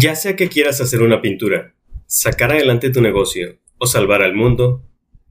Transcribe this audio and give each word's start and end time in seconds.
Ya 0.00 0.14
sea 0.14 0.36
que 0.36 0.48
quieras 0.48 0.80
hacer 0.80 1.02
una 1.02 1.20
pintura, 1.20 1.74
sacar 2.06 2.52
adelante 2.52 2.90
tu 2.90 3.00
negocio 3.00 3.58
o 3.78 3.86
salvar 3.86 4.22
al 4.22 4.32
mundo, 4.32 4.84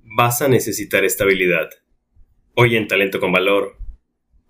vas 0.03 0.41
a 0.41 0.49
necesitar 0.49 1.05
estabilidad. 1.05 1.69
Hoy 2.53 2.75
en 2.75 2.89
Talento 2.89 3.21
con 3.21 3.31
Valor, 3.31 3.77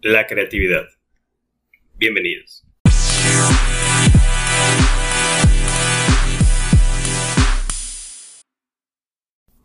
la 0.01 0.25
creatividad. 0.25 0.87
Bienvenidos. 1.99 2.65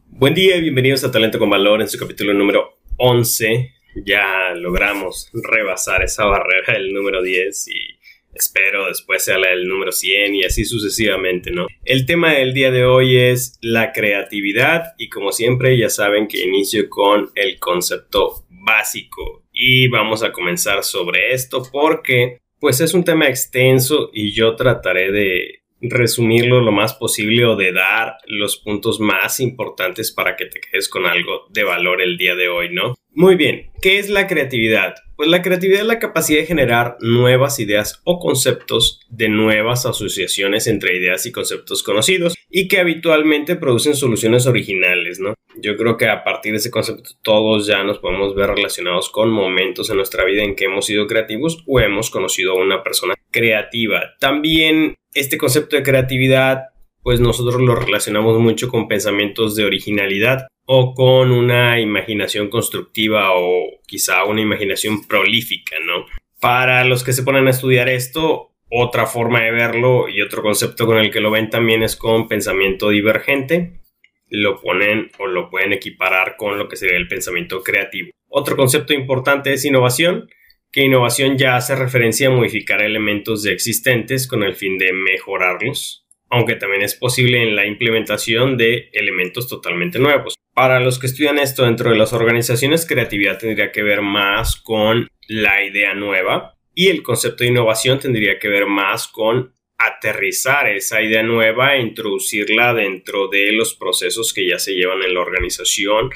Buen 0.09 0.35
día 0.35 0.57
y 0.57 0.61
bienvenidos 0.61 1.03
a 1.05 1.11
Talento 1.11 1.39
con 1.39 1.49
Valor 1.49 1.81
en 1.81 1.89
su 1.89 1.97
capítulo 1.97 2.35
número 2.35 2.79
11. 2.99 3.73
Ya 4.05 4.53
logramos 4.55 5.31
rebasar 5.33 6.03
esa 6.03 6.27
barrera 6.27 6.75
del 6.75 6.93
número 6.93 7.23
10 7.23 7.69
y 7.69 8.02
espero 8.35 8.87
después 8.89 9.25
sea 9.25 9.37
el 9.37 9.69
número 9.69 9.93
100 9.93 10.35
y 10.35 10.45
así 10.45 10.65
sucesivamente, 10.65 11.51
¿no? 11.51 11.67
El 11.85 12.07
tema 12.07 12.33
del 12.35 12.55
día 12.55 12.71
de 12.71 12.85
hoy 12.85 13.17
es 13.17 13.59
la 13.61 13.93
creatividad 13.93 14.95
y 14.99 15.09
como 15.09 15.33
siempre 15.33 15.77
ya 15.77 15.89
saben 15.89 16.29
que 16.29 16.43
inicio 16.43 16.89
con 16.89 17.31
el 17.35 17.59
concepto 17.59 18.45
básico 18.49 19.45
y 19.53 19.89
vamos 19.89 20.23
a 20.23 20.33
comenzar 20.33 20.85
sobre 20.85 21.33
esto 21.33 21.63
porque 21.71 22.39
pues 22.61 22.81
es 22.81 22.95
un 22.95 23.05
tema 23.05 23.27
extenso 23.29 24.11
y 24.13 24.33
yo 24.33 24.55
trataré 24.55 25.11
de 25.11 25.63
resumirlo 25.83 26.61
lo 26.61 26.71
más 26.71 26.95
posible 26.95 27.45
o 27.45 27.57
de 27.57 27.73
dar 27.73 28.19
los 28.27 28.57
puntos 28.57 29.01
más 29.01 29.41
importantes 29.41 30.13
para 30.13 30.37
que 30.37 30.47
te 30.47 30.61
quedes 30.61 30.89
con 30.89 31.07
algo 31.07 31.47
de 31.51 31.65
valor 31.65 32.01
el 32.01 32.17
día 32.17 32.37
de 32.37 32.49
hoy, 32.49 32.73
¿no? 32.73 32.95
Muy 33.15 33.37
bien, 33.37 33.71
¿qué 33.83 33.99
es 33.99 34.09
la 34.09 34.27
creatividad? 34.27 34.95
Pues 35.17 35.29
la 35.29 35.43
creatividad 35.43 35.83
es 35.83 35.87
la 35.87 35.99
capacidad 35.99 36.41
de 36.41 36.47
generar 36.47 36.97
nuevas 37.01 37.59
ideas 37.61 38.01
o 38.05 38.19
conceptos 38.19 39.01
de 39.11 39.29
nuevas 39.29 39.85
asociaciones 39.85 40.67
entre 40.67 40.97
ideas 40.97 41.27
y 41.27 41.31
conceptos 41.31 41.83
conocidos 41.83 42.35
y 42.49 42.69
que 42.69 42.81
habitualmente 42.81 43.57
producen 43.57 43.97
soluciones 43.97 44.47
originales, 44.47 45.21
¿no? 45.21 45.35
Yo 45.57 45.77
creo 45.77 45.99
que 45.99 46.09
a 46.09 46.25
partir 46.25 46.53
de 46.53 46.59
ese 46.59 46.71
concepto 46.71 47.11
todos 47.21 47.67
ya 47.67 47.85
nos 47.85 47.99
podemos 47.99 48.35
ver 48.35 48.49
relacionados 48.49 49.11
con 49.11 49.31
momentos 49.31 49.91
en 49.91 49.97
nuestra 49.97 50.25
vida 50.25 50.43
en 50.43 50.57
que 50.57 50.65
hemos 50.65 50.87
sido 50.87 51.07
creativos 51.07 51.63
o 51.67 51.81
hemos 51.81 52.09
conocido 52.09 52.53
a 52.53 52.63
una 52.63 52.83
persona 52.83 53.15
creativa. 53.31 54.15
También 54.21 54.95
este 55.13 55.37
concepto 55.37 55.77
de 55.77 55.83
creatividad 55.83 56.63
pues 57.03 57.21
nosotros 57.21 57.61
lo 57.61 57.75
relacionamos 57.75 58.39
mucho 58.39 58.69
con 58.69 58.89
pensamientos 58.89 59.57
de 59.57 59.65
originalidad 59.65 60.47
o 60.67 60.95
con 60.95 61.31
una 61.31 61.81
imaginación 61.81 62.49
constructiva 62.49 63.33
o 63.35 63.81
quizá 63.87 64.25
una 64.25 64.41
imaginación 64.41 65.07
prolífica, 65.07 65.77
¿no? 65.85 66.07
Para 66.41 66.85
los 66.85 67.05
que 67.05 67.13
se 67.13 67.23
ponen 67.23 67.47
a 67.47 67.51
estudiar 67.51 67.89
esto, 67.89 68.53
otra 68.69 69.07
forma 69.07 69.43
de 69.43 69.51
verlo 69.51 70.09
y 70.09 70.23
otro 70.23 70.43
concepto 70.43 70.87
con 70.87 70.99
el 70.99 71.11
que 71.11 71.21
lo 71.21 71.31
ven 71.31 71.51
también 71.51 71.83
es 71.83 71.97
con 71.97 72.29
pensamiento 72.29 72.89
divergente. 72.89 73.81
Lo 74.29 74.61
ponen 74.61 75.11
o 75.19 75.27
lo 75.27 75.51
pueden 75.51 75.75
equiparar 75.75 76.37
con 76.37 76.59
lo 76.59 76.69
que 76.69 76.77
sería 76.77 76.97
el 76.97 77.07
pensamiento 77.07 77.63
creativo. 77.63 78.11
Otro 78.29 78.57
concepto 78.57 78.95
importante 78.95 79.53
es 79.53 79.65
innovación, 79.67 80.31
que 80.71 80.85
innovación 80.85 81.37
ya 81.37 81.57
hace 81.57 81.77
referencia 81.77 82.29
a 82.29 82.31
modificar 82.31 82.81
elementos 82.81 83.43
de 83.43 83.53
existentes 83.53 84.27
con 84.27 84.43
el 84.43 84.55
fin 84.55 84.79
de 84.79 84.93
mejorarlos 84.95 86.03
aunque 86.33 86.57
también 86.57 86.81
es 86.81 86.95
posible 86.95 87.43
en 87.43 87.55
la 87.55 87.67
implementación 87.67 88.57
de 88.57 88.89
elementos 88.95 89.49
totalmente 89.49 89.99
nuevos. 89.99 90.35
Para 90.55 90.81
los 90.81 90.99
que 90.99 91.07
estudian 91.07 91.39
esto 91.39 91.67
dentro 91.67 91.91
de 91.91 91.97
las 91.97 92.15
organizaciones, 92.15 92.87
creatividad 92.87 93.39
tendría 93.39 93.71
que 93.71 93.83
ver 93.83 94.01
más 94.01 94.57
con 94.57 95.09
la 95.29 95.63
idea 95.63 95.93
nueva 95.93 96.55
y 96.75 96.89
el 96.89 97.03
concepto 97.03 97.45
de 97.45 97.51
innovación 97.51 98.01
tendría 98.01 98.39
que 98.39 98.49
ver 98.49 98.65
más 98.65 99.09
con 99.09 99.55
aterrizar 99.77 100.69
esa 100.71 101.03
idea 101.03 101.23
nueva 101.23 101.77
e 101.77 101.83
introducirla 101.83 102.73
dentro 102.73 103.29
de 103.29 103.53
los 103.53 103.75
procesos 103.75 104.33
que 104.33 104.49
ya 104.49 104.59
se 104.59 104.73
llevan 104.73 105.03
en 105.03 105.13
la 105.13 105.21
organización 105.21 106.09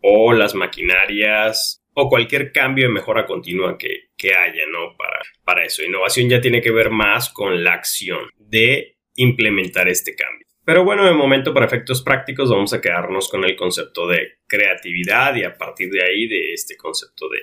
o 0.00 0.32
las 0.32 0.54
maquinarias 0.54 1.82
o 1.94 2.08
cualquier 2.08 2.52
cambio 2.52 2.86
de 2.86 2.92
mejora 2.92 3.26
continua 3.26 3.76
que, 3.76 4.04
haya, 4.24 4.66
¿no? 4.70 4.96
Para, 4.96 5.20
para 5.44 5.64
eso. 5.64 5.82
Innovación 5.82 6.28
ya 6.30 6.40
tiene 6.40 6.62
que 6.62 6.70
ver 6.70 6.90
más 6.90 7.28
con 7.28 7.62
la 7.62 7.72
acción 7.72 8.30
de 8.38 8.93
implementar 9.16 9.88
este 9.88 10.14
cambio. 10.14 10.46
Pero 10.64 10.84
bueno, 10.84 11.04
de 11.04 11.12
momento 11.12 11.52
para 11.52 11.66
efectos 11.66 12.02
prácticos 12.02 12.48
vamos 12.48 12.72
a 12.72 12.80
quedarnos 12.80 13.28
con 13.28 13.44
el 13.44 13.54
concepto 13.54 14.08
de 14.08 14.38
creatividad 14.46 15.36
y 15.36 15.44
a 15.44 15.56
partir 15.56 15.90
de 15.90 16.02
ahí, 16.02 16.26
de 16.26 16.54
este 16.54 16.76
concepto 16.76 17.28
de, 17.28 17.40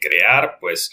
crear, 0.00 0.58
pues 0.60 0.92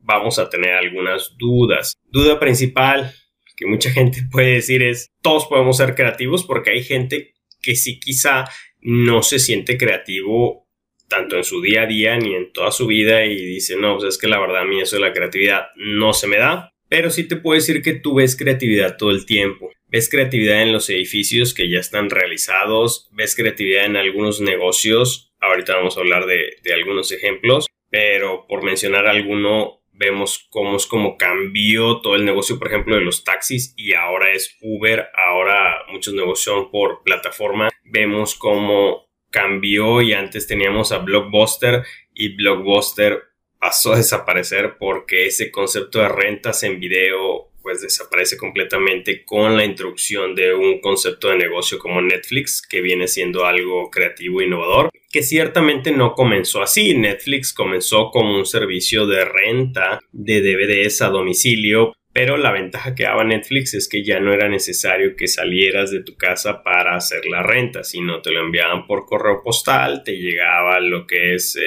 vamos 0.00 0.38
a 0.38 0.50
tener 0.50 0.74
algunas 0.74 1.34
dudas. 1.38 1.94
Duda 2.04 2.38
principal 2.38 3.12
que 3.56 3.66
mucha 3.66 3.90
gente 3.90 4.20
puede 4.30 4.54
decir 4.54 4.82
es, 4.82 5.10
todos 5.22 5.46
podemos 5.46 5.78
ser 5.78 5.94
creativos 5.94 6.44
porque 6.44 6.72
hay 6.72 6.84
gente 6.84 7.32
que 7.62 7.74
sí 7.74 7.98
quizá 7.98 8.44
no 8.80 9.22
se 9.22 9.38
siente 9.38 9.78
creativo 9.78 10.68
tanto 11.08 11.36
en 11.36 11.44
su 11.44 11.62
día 11.62 11.82
a 11.82 11.86
día 11.86 12.16
ni 12.18 12.34
en 12.34 12.52
toda 12.52 12.70
su 12.70 12.86
vida 12.86 13.24
y 13.24 13.34
dice, 13.34 13.76
no, 13.76 13.96
pues 13.96 14.14
es 14.14 14.18
que 14.18 14.28
la 14.28 14.40
verdad 14.40 14.62
a 14.62 14.64
mí 14.64 14.80
eso 14.80 14.96
de 14.96 15.02
la 15.02 15.12
creatividad 15.12 15.68
no 15.76 16.12
se 16.12 16.26
me 16.26 16.36
da 16.36 16.73
pero 16.94 17.10
sí 17.10 17.26
te 17.26 17.34
puedo 17.34 17.56
decir 17.56 17.82
que 17.82 17.94
tú 17.94 18.14
ves 18.14 18.36
creatividad 18.36 18.96
todo 18.96 19.10
el 19.10 19.26
tiempo. 19.26 19.72
Ves 19.88 20.08
creatividad 20.08 20.62
en 20.62 20.72
los 20.72 20.88
edificios 20.88 21.52
que 21.52 21.68
ya 21.68 21.80
están 21.80 22.08
realizados, 22.08 23.10
ves 23.10 23.34
creatividad 23.34 23.86
en 23.86 23.96
algunos 23.96 24.40
negocios. 24.40 25.34
Ahorita 25.40 25.74
vamos 25.74 25.96
a 25.96 26.00
hablar 26.02 26.24
de, 26.26 26.54
algunos 26.72 27.10
ejemplos, 27.10 27.66
pero 27.90 28.46
por 28.46 28.62
mencionar 28.62 29.08
alguno, 29.08 29.82
vemos 29.90 30.46
cómo 30.50 30.76
es 30.76 30.86
como 30.86 31.16
cambió 31.16 32.00
todo 32.00 32.14
el 32.14 32.24
negocio, 32.24 32.60
por 32.60 32.68
ejemplo, 32.68 32.94
de 32.94 33.00
los 33.00 33.24
taxis 33.24 33.74
y 33.76 33.94
ahora 33.94 34.30
es 34.30 34.56
Uber, 34.60 35.08
ahora 35.16 35.86
muchos 35.90 36.14
negocios 36.14 36.42
son 36.42 36.70
por 36.70 37.02
plataforma. 37.02 37.70
Vemos 37.82 38.36
cómo 38.36 39.08
cambió 39.30 40.00
y 40.00 40.12
antes 40.12 40.46
teníamos 40.46 40.92
a 40.92 40.98
Blockbuster 40.98 41.82
y 42.14 42.36
Blockbuster 42.36 43.33
pasó 43.64 43.94
a 43.94 43.96
desaparecer 43.96 44.76
porque 44.78 45.24
ese 45.24 45.50
concepto 45.50 45.98
de 45.98 46.10
rentas 46.10 46.62
en 46.64 46.78
video 46.78 47.48
pues 47.62 47.80
desaparece 47.80 48.36
completamente 48.36 49.24
con 49.24 49.56
la 49.56 49.64
introducción 49.64 50.34
de 50.34 50.52
un 50.52 50.82
concepto 50.82 51.28
de 51.30 51.38
negocio 51.38 51.78
como 51.78 52.02
Netflix, 52.02 52.60
que 52.60 52.82
viene 52.82 53.08
siendo 53.08 53.46
algo 53.46 53.90
creativo 53.90 54.42
e 54.42 54.44
innovador, 54.44 54.90
que 55.10 55.22
ciertamente 55.22 55.92
no 55.92 56.12
comenzó 56.12 56.60
así. 56.60 56.94
Netflix 56.94 57.54
comenzó 57.54 58.10
como 58.10 58.36
un 58.36 58.44
servicio 58.44 59.06
de 59.06 59.24
renta 59.24 59.98
de 60.12 60.42
DVDs 60.42 61.00
a 61.00 61.08
domicilio 61.08 61.94
pero 62.14 62.36
la 62.36 62.52
ventaja 62.52 62.94
que 62.94 63.02
daba 63.02 63.24
Netflix 63.24 63.74
es 63.74 63.88
que 63.88 64.04
ya 64.04 64.20
no 64.20 64.32
era 64.32 64.48
necesario 64.48 65.16
que 65.16 65.26
salieras 65.26 65.90
de 65.90 66.00
tu 66.00 66.16
casa 66.16 66.62
para 66.62 66.94
hacer 66.94 67.26
la 67.26 67.42
renta, 67.42 67.82
sino 67.82 68.22
te 68.22 68.30
lo 68.30 68.40
enviaban 68.40 68.86
por 68.86 69.04
correo 69.04 69.42
postal, 69.42 70.04
te 70.04 70.12
llegaba 70.12 70.78
lo 70.78 71.08
que 71.08 71.34
es 71.34 71.58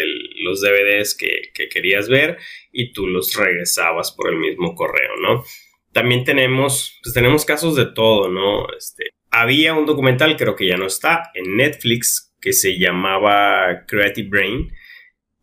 los 0.41 0.61
DVDs 0.61 1.17
que, 1.17 1.51
querías 1.69 2.07
ver 2.07 2.37
y 2.71 2.93
tú 2.93 3.07
los 3.07 3.35
regresabas 3.35 4.13
por 4.13 4.31
el 4.31 4.39
mismo 4.39 4.73
correo, 4.73 5.17
¿no? 5.21 5.43
También 5.91 6.23
tenemos, 6.23 6.97
pues 7.03 7.13
tenemos 7.13 7.43
casos 7.43 7.75
de 7.75 7.87
todo, 7.87 8.29
¿no? 8.29 8.67
Este, 8.77 9.09
había 9.29 9.73
un 9.73 9.85
documental, 9.85 10.37
creo 10.37 10.55
que 10.55 10.67
ya 10.67 10.77
no 10.77 10.87
está, 10.87 11.29
en 11.33 11.57
Netflix 11.57 12.33
que 12.39 12.53
se 12.53 12.77
llamaba 12.77 13.83
Creative 13.85 14.29
Brain 14.29 14.71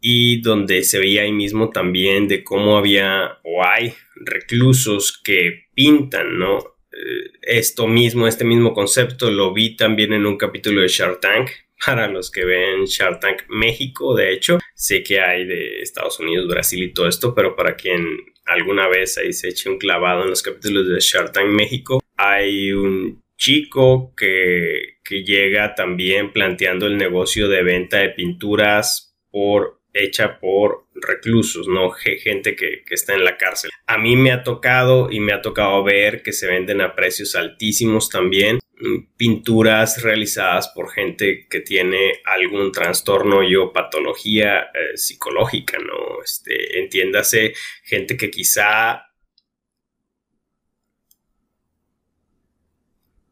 y 0.07 0.43
donde 0.43 0.85
se 0.85 0.99
veía 0.99 1.23
ahí 1.23 1.33
mismo 1.33 1.71
también 1.71 2.29
de 2.29 2.45
cómo 2.45 2.77
había 2.77 3.39
o 3.43 3.65
hay 3.65 3.95
reclusos 4.17 5.19
que 5.25 5.69
pintan, 5.75 6.39
¿no? 6.39 6.59
Eh, 6.93 7.31
esto 7.41 7.87
mismo, 7.87 8.29
este 8.29 8.45
mismo 8.45 8.75
concepto 8.75 9.31
lo 9.31 9.55
vi 9.55 9.77
también 9.77 10.13
en 10.13 10.27
un 10.27 10.37
capítulo 10.37 10.83
de 10.83 10.89
Shark 10.89 11.21
Tank. 11.21 11.49
Para 11.87 12.07
los 12.07 12.31
que 12.31 12.45
ven 12.45 12.85
Shark 12.85 13.21
Tank 13.21 13.45
México, 13.49 14.15
de 14.15 14.35
hecho, 14.35 14.59
sé 14.75 15.03
que 15.03 15.21
hay 15.21 15.47
de 15.47 15.81
Estados 15.81 16.21
Unidos, 16.21 16.49
Brasil 16.49 16.83
y 16.83 16.93
todo 16.93 17.09
esto, 17.09 17.35
pero 17.35 17.57
para 17.57 17.75
quien 17.75 18.07
alguna 18.45 18.89
vez 18.89 19.17
ahí 19.17 19.33
se 19.33 19.49
eche 19.49 19.71
un 19.71 19.79
clavado 19.79 20.25
en 20.25 20.31
los 20.31 20.43
capítulos 20.43 20.87
de 20.87 21.01
Shark 21.01 21.33
Tank 21.33 21.49
México, 21.49 22.01
hay 22.19 22.73
un 22.73 23.23
chico 23.39 24.15
que, 24.15 24.99
que 25.03 25.25
llega 25.25 25.75
también 25.75 26.31
planteando 26.31 26.87
el 26.87 26.99
negocio 26.99 27.49
de 27.49 27.63
venta 27.63 27.99
de 27.99 28.11
pinturas 28.11 29.17
por 29.31 29.84
hecha 29.95 30.41
por 30.41 30.87
reclusos, 30.95 31.69
no 31.69 31.91
gente 31.91 32.57
que, 32.57 32.83
está 32.91 33.15
en 33.15 33.25
la 33.25 33.37
cárcel. 33.37 33.71
A 33.87 33.99
mí 33.99 34.17
me 34.17 34.33
ha 34.33 34.43
tocado 34.43 35.11
y 35.11 35.21
me 35.21 35.33
ha 35.33 35.41
tocado 35.41 35.83
ver 35.83 36.23
que 36.23 36.33
se 36.33 36.47
venden 36.47 36.81
a 36.81 36.95
precios 36.95 37.35
altísimos 37.35 38.09
también 38.11 38.59
mm, 38.81 39.17
pinturas 39.17 40.03
realizadas 40.03 40.69
por 40.69 40.91
gente 40.91 41.47
que 41.49 41.61
tiene 41.61 42.21
algún 42.25 42.73
trastorno 42.73 43.41
o 43.61 43.73
patología 43.73 44.71
eh, 44.75 44.97
psicológica, 44.97 45.79
¿no? 45.79 46.23
Este, 46.23 46.81
entiéndase, 46.81 47.55
gente 47.85 48.17
que 48.17 48.31
quizá 48.31 49.07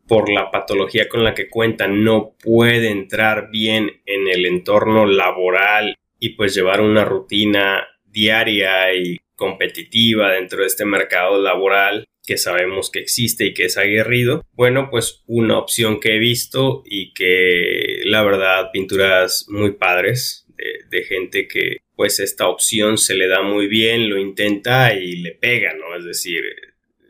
por 0.06 0.30
la 0.30 0.50
patología 0.50 1.08
con 1.08 1.24
la 1.24 1.34
que 1.34 1.48
cuenta 1.48 1.88
no 1.88 2.34
puede 2.42 2.90
entrar 2.90 3.50
bien 3.50 4.02
en 4.04 4.28
el 4.28 4.44
entorno 4.44 5.06
laboral 5.06 5.96
y 6.22 6.30
pues 6.36 6.54
llevar 6.54 6.80
una 6.80 7.04
rutina 7.04 7.84
diaria 8.04 8.94
y 8.94 9.18
competitiva 9.34 10.30
dentro 10.30 10.60
de 10.60 10.68
este 10.68 10.84
mercado 10.84 11.42
laboral 11.42 12.06
que 12.24 12.38
sabemos 12.38 12.92
que 12.92 13.00
existe 13.00 13.46
y 13.46 13.54
que 13.54 13.64
es 13.64 13.76
aguerrido. 13.76 14.46
Bueno, 14.52 14.88
pues 14.88 15.24
una 15.26 15.58
opción 15.58 15.98
que 15.98 16.14
he 16.14 16.18
visto 16.20 16.84
y 16.86 17.12
que 17.12 18.02
la 18.04 18.22
verdad 18.22 18.70
pinturas 18.72 19.46
muy 19.48 19.72
padres 19.72 20.46
de, 20.90 21.02
gente 21.02 21.48
que 21.48 21.78
pues 21.96 22.20
esta 22.20 22.46
opción 22.46 22.98
se 22.98 23.14
le 23.14 23.26
da 23.26 23.42
muy 23.42 23.66
bien, 23.66 24.08
lo 24.08 24.16
intenta 24.16 24.94
y 24.94 25.16
le 25.16 25.32
pega, 25.32 25.74
¿no? 25.74 25.96
Es 25.96 26.04
decir, 26.04 26.44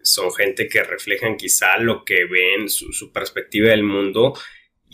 son 0.01 0.33
gente 0.33 0.71
que 0.71 0.83
reflejan 0.83 1.37
quizá 1.37 1.77
lo 1.77 2.03
que 2.03 2.25
ven, 2.25 2.71
su, 2.71 3.13
perspectiva 3.13 3.69
del 3.69 3.83
mundo 3.83 4.33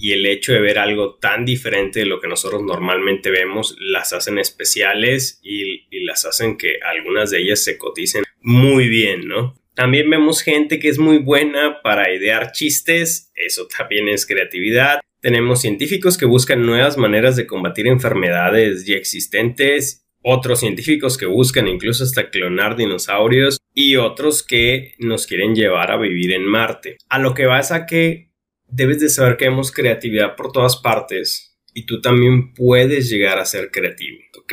y 0.01 0.13
el 0.13 0.25
hecho 0.27 0.53
de 0.53 0.61
ver 0.61 0.79
algo 0.79 1.17
tan 1.17 1.45
diferente 1.45 2.01
de 2.01 2.07
lo 2.07 2.21
que 2.21 2.29
nosotros 2.29 2.63
normalmente 2.63 3.31
vemos 3.31 3.77
las 3.81 4.13
hacen 4.13 4.39
especiales 4.39 5.41
y, 5.43 5.87
las 6.05 6.25
hacen 6.25 6.57
que 6.57 6.79
algunas 6.83 7.31
de 7.31 7.41
ellas 7.41 7.63
se 7.63 7.77
coticen 7.77 8.25
muy 8.41 8.89
bien, 8.89 9.29
¿no? 9.29 9.61
También 9.75 10.09
vemos 10.09 10.41
gente 10.41 10.79
que 10.79 10.89
es 10.89 10.99
muy 10.99 11.19
buena 11.19 11.83
para 11.83 12.11
idear 12.15 12.53
chistes, 12.53 13.31
eso 13.35 13.69
también 13.77 14.09
es 14.09 14.25
creatividad. 14.25 15.01
Tenemos 15.21 15.61
científicos 15.61 16.17
que 16.17 16.25
buscan 16.25 16.65
nuevas 16.65 16.97
maneras 16.97 17.37
de 17.37 17.47
combatir 17.47 17.89
enfermedades 17.89 18.87
ya 18.87 18.97
existentes 18.97 20.09
otros 20.23 20.61
científicos 20.61 21.17
que 21.17 21.27
buscan 21.27 21.69
incluso 21.69 22.05
hasta 22.05 22.31
clonar 22.31 22.77
dinosaurios 22.77 23.59
y 23.73 23.97
otros 23.97 24.43
que 24.43 24.95
nos 24.99 25.27
quieren 25.27 25.55
llevar 25.55 25.91
a 25.91 25.97
vivir 25.97 26.33
en 26.33 26.45
Marte. 26.45 26.99
A 27.09 27.19
lo 27.19 27.35
que 27.35 27.47
vas 27.47 27.73
a 27.73 27.87
que 27.87 28.28
debes 28.69 29.01
de 29.01 29.09
saber 29.09 29.37
que 29.37 29.49
vemos 29.49 29.73
creatividad 29.73 30.37
por 30.37 30.53
todas 30.53 30.77
partes 30.77 31.59
y 31.75 31.87
tú 31.87 32.01
también 32.01 32.53
puedes 32.55 33.09
llegar 33.11 33.39
a 33.39 33.45
ser 33.45 33.71
creativo, 33.71 34.19
¿ok? 34.39 34.53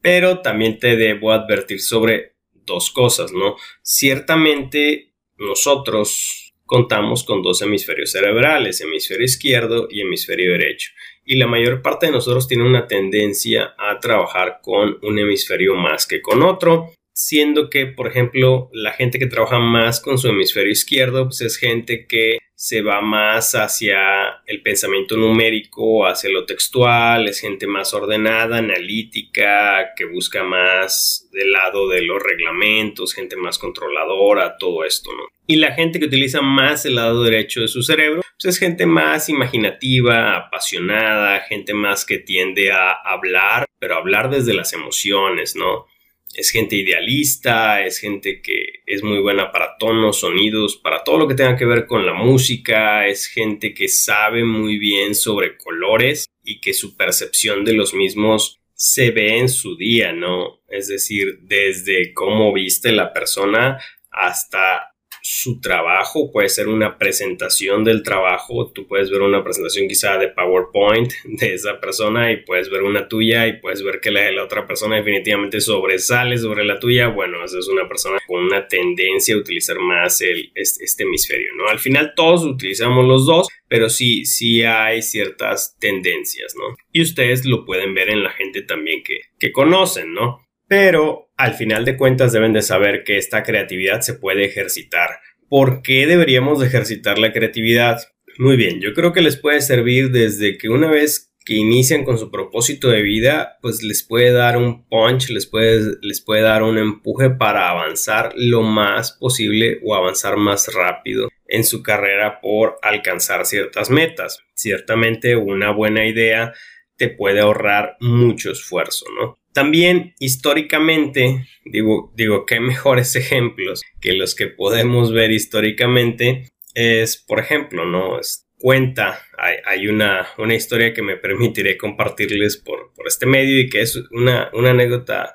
Pero 0.00 0.40
también 0.40 0.78
te 0.78 0.96
debo 0.96 1.32
advertir 1.32 1.80
sobre 1.80 2.36
dos 2.52 2.90
cosas, 2.90 3.32
¿no? 3.32 3.56
Ciertamente 3.82 5.12
nosotros 5.36 6.54
contamos 6.64 7.24
con 7.24 7.42
dos 7.42 7.62
hemisferios 7.62 8.12
cerebrales, 8.12 8.80
hemisferio 8.80 9.24
izquierdo 9.24 9.86
y 9.90 10.00
hemisferio 10.00 10.52
derecho 10.52 10.90
y 11.26 11.36
la 11.36 11.48
mayor 11.48 11.82
parte 11.82 12.06
de 12.06 12.12
nosotros 12.12 12.46
tiene 12.46 12.64
una 12.64 12.86
tendencia 12.86 13.74
a 13.76 13.98
trabajar 13.98 14.60
con 14.62 14.98
un 15.02 15.18
hemisferio 15.18 15.74
más 15.74 16.06
que 16.06 16.22
con 16.22 16.42
otro, 16.42 16.92
siendo 17.16 17.70
que, 17.70 17.86
por 17.86 18.08
ejemplo, 18.08 18.68
la 18.74 18.92
gente 18.92 19.18
que 19.18 19.26
trabaja 19.26 19.58
más 19.58 20.00
con 20.00 20.18
su 20.18 20.28
hemisferio 20.28 20.70
izquierdo 20.70 21.24
pues 21.24 21.40
es 21.40 21.56
gente 21.56 22.06
que 22.06 22.36
se 22.54 22.82
va 22.82 23.00
más 23.00 23.54
hacia 23.54 24.42
el 24.44 24.60
pensamiento 24.60 25.16
numérico, 25.16 26.06
hacia 26.06 26.28
lo 26.28 26.44
textual, 26.44 27.26
es 27.26 27.40
gente 27.40 27.66
más 27.66 27.94
ordenada, 27.94 28.58
analítica, 28.58 29.94
que 29.96 30.04
busca 30.04 30.44
más 30.44 31.26
del 31.32 31.52
lado 31.52 31.88
de 31.88 32.02
los 32.02 32.22
reglamentos, 32.22 33.14
gente 33.14 33.36
más 33.36 33.58
controladora, 33.58 34.58
todo 34.58 34.84
esto, 34.84 35.10
¿no? 35.14 35.24
Y 35.46 35.56
la 35.56 35.72
gente 35.72 35.98
que 35.98 36.06
utiliza 36.06 36.42
más 36.42 36.84
el 36.84 36.96
lado 36.96 37.22
derecho 37.24 37.62
de 37.62 37.68
su 37.68 37.82
cerebro, 37.82 38.20
pues 38.40 38.54
es 38.54 38.58
gente 38.58 38.84
más 38.84 39.30
imaginativa, 39.30 40.36
apasionada, 40.36 41.40
gente 41.40 41.72
más 41.72 42.04
que 42.04 42.18
tiende 42.18 42.72
a 42.72 42.92
hablar, 42.92 43.66
pero 43.78 43.96
hablar 43.96 44.28
desde 44.28 44.52
las 44.52 44.74
emociones, 44.74 45.56
¿no? 45.56 45.86
Es 46.34 46.50
gente 46.50 46.76
idealista, 46.76 47.84
es 47.84 47.98
gente 47.98 48.42
que 48.42 48.82
es 48.84 49.02
muy 49.02 49.18
buena 49.20 49.52
para 49.52 49.76
tonos, 49.78 50.20
sonidos, 50.20 50.76
para 50.76 51.02
todo 51.02 51.18
lo 51.18 51.28
que 51.28 51.34
tenga 51.34 51.56
que 51.56 51.64
ver 51.64 51.86
con 51.86 52.04
la 52.04 52.14
música, 52.14 53.06
es 53.06 53.26
gente 53.26 53.72
que 53.72 53.88
sabe 53.88 54.44
muy 54.44 54.78
bien 54.78 55.14
sobre 55.14 55.56
colores 55.56 56.26
y 56.42 56.60
que 56.60 56.74
su 56.74 56.96
percepción 56.96 57.64
de 57.64 57.72
los 57.72 57.94
mismos 57.94 58.60
se 58.74 59.10
ve 59.10 59.38
en 59.38 59.48
su 59.48 59.76
día, 59.76 60.12
¿no? 60.12 60.60
Es 60.68 60.88
decir, 60.88 61.38
desde 61.42 62.12
cómo 62.12 62.52
viste 62.52 62.92
la 62.92 63.12
persona 63.12 63.78
hasta 64.10 64.95
su 65.28 65.58
trabajo, 65.58 66.30
puede 66.30 66.48
ser 66.48 66.68
una 66.68 66.98
presentación 66.98 67.82
del 67.82 68.04
trabajo, 68.04 68.70
tú 68.72 68.86
puedes 68.86 69.10
ver 69.10 69.22
una 69.22 69.42
presentación 69.42 69.88
quizá 69.88 70.18
de 70.18 70.28
PowerPoint 70.28 71.12
de 71.24 71.54
esa 71.54 71.80
persona 71.80 72.30
y 72.30 72.44
puedes 72.44 72.70
ver 72.70 72.84
una 72.84 73.08
tuya 73.08 73.48
y 73.48 73.54
puedes 73.54 73.82
ver 73.82 73.98
que 74.00 74.12
la 74.12 74.20
de 74.20 74.30
la 74.30 74.44
otra 74.44 74.68
persona 74.68 74.94
definitivamente 74.94 75.60
sobresale 75.60 76.38
sobre 76.38 76.64
la 76.64 76.78
tuya, 76.78 77.08
bueno, 77.08 77.44
esa 77.44 77.58
es 77.58 77.66
una 77.66 77.88
persona 77.88 78.18
con 78.24 78.44
una 78.44 78.68
tendencia 78.68 79.34
a 79.34 79.38
utilizar 79.38 79.80
más 79.80 80.20
el, 80.20 80.52
este, 80.54 81.02
hemisferio, 81.02 81.50
¿no? 81.56 81.66
Al 81.70 81.80
final 81.80 82.12
todos 82.14 82.44
utilizamos 82.44 83.04
los 83.04 83.26
dos, 83.26 83.48
pero 83.66 83.90
sí, 83.90 84.24
sí 84.26 84.62
hay 84.62 85.02
ciertas 85.02 85.76
tendencias, 85.80 86.54
¿no? 86.56 86.76
Y 86.92 87.02
ustedes 87.02 87.44
lo 87.44 87.64
pueden 87.64 87.94
ver 87.94 88.10
en 88.10 88.22
la 88.22 88.30
gente 88.30 88.62
también 88.62 89.02
que, 89.02 89.22
que 89.40 89.50
conocen, 89.50 90.14
¿no? 90.14 90.45
Pero 90.68 91.30
al 91.36 91.54
final 91.54 91.84
de 91.84 91.96
cuentas 91.96 92.32
deben 92.32 92.52
de 92.52 92.62
saber 92.62 93.04
que 93.04 93.18
esta 93.18 93.42
creatividad 93.42 94.00
se 94.00 94.14
puede 94.14 94.44
ejercitar. 94.44 95.20
¿Por 95.48 95.82
qué 95.82 96.06
deberíamos 96.06 96.58
de 96.58 96.66
ejercitar 96.66 97.18
la 97.18 97.32
creatividad? 97.32 98.00
Muy 98.38 98.56
bien, 98.56 98.80
yo 98.80 98.92
creo 98.92 99.12
que 99.12 99.22
les 99.22 99.36
puede 99.36 99.60
servir 99.60 100.10
desde 100.10 100.58
que 100.58 100.68
una 100.68 100.90
vez 100.90 101.32
que 101.46 101.54
inician 101.54 102.04
con 102.04 102.18
su 102.18 102.30
propósito 102.32 102.88
de 102.88 103.02
vida, 103.02 103.56
pues 103.62 103.82
les 103.84 104.02
puede 104.02 104.32
dar 104.32 104.56
un 104.56 104.84
punch, 104.88 105.30
les 105.30 105.46
puede, 105.46 105.96
les 106.02 106.20
puede 106.20 106.42
dar 106.42 106.64
un 106.64 106.76
empuje 106.76 107.30
para 107.30 107.70
avanzar 107.70 108.32
lo 108.34 108.62
más 108.62 109.12
posible 109.12 109.78
o 109.84 109.94
avanzar 109.94 110.36
más 110.36 110.74
rápido 110.74 111.28
en 111.46 111.62
su 111.62 111.84
carrera 111.84 112.40
por 112.40 112.78
alcanzar 112.82 113.46
ciertas 113.46 113.90
metas. 113.90 114.40
Ciertamente 114.54 115.36
una 115.36 115.70
buena 115.70 116.04
idea 116.06 116.52
te 116.96 117.08
puede 117.08 117.40
ahorrar 117.40 117.96
mucho 118.00 118.50
esfuerzo, 118.50 119.06
¿no? 119.16 119.38
También 119.56 120.14
históricamente, 120.18 121.46
digo, 121.64 122.12
digo, 122.14 122.44
qué 122.44 122.60
mejores 122.60 123.16
ejemplos 123.22 123.80
que 124.02 124.12
los 124.12 124.34
que 124.34 124.48
podemos 124.48 125.14
ver 125.14 125.30
históricamente 125.30 126.52
es, 126.74 127.16
por 127.16 127.40
ejemplo, 127.40 127.86
¿no? 127.86 128.20
cuenta, 128.58 129.18
hay, 129.64 129.88
una, 129.88 130.28
una, 130.36 130.54
historia 130.54 130.92
que 130.92 131.00
me 131.00 131.16
permitiré 131.16 131.78
compartirles 131.78 132.58
por, 132.58 132.92
por 132.92 133.06
este 133.06 133.24
medio 133.24 133.58
y 133.58 133.70
que 133.70 133.80
es 133.80 133.96
una, 134.10 134.50
una, 134.52 134.72
anécdota 134.72 135.34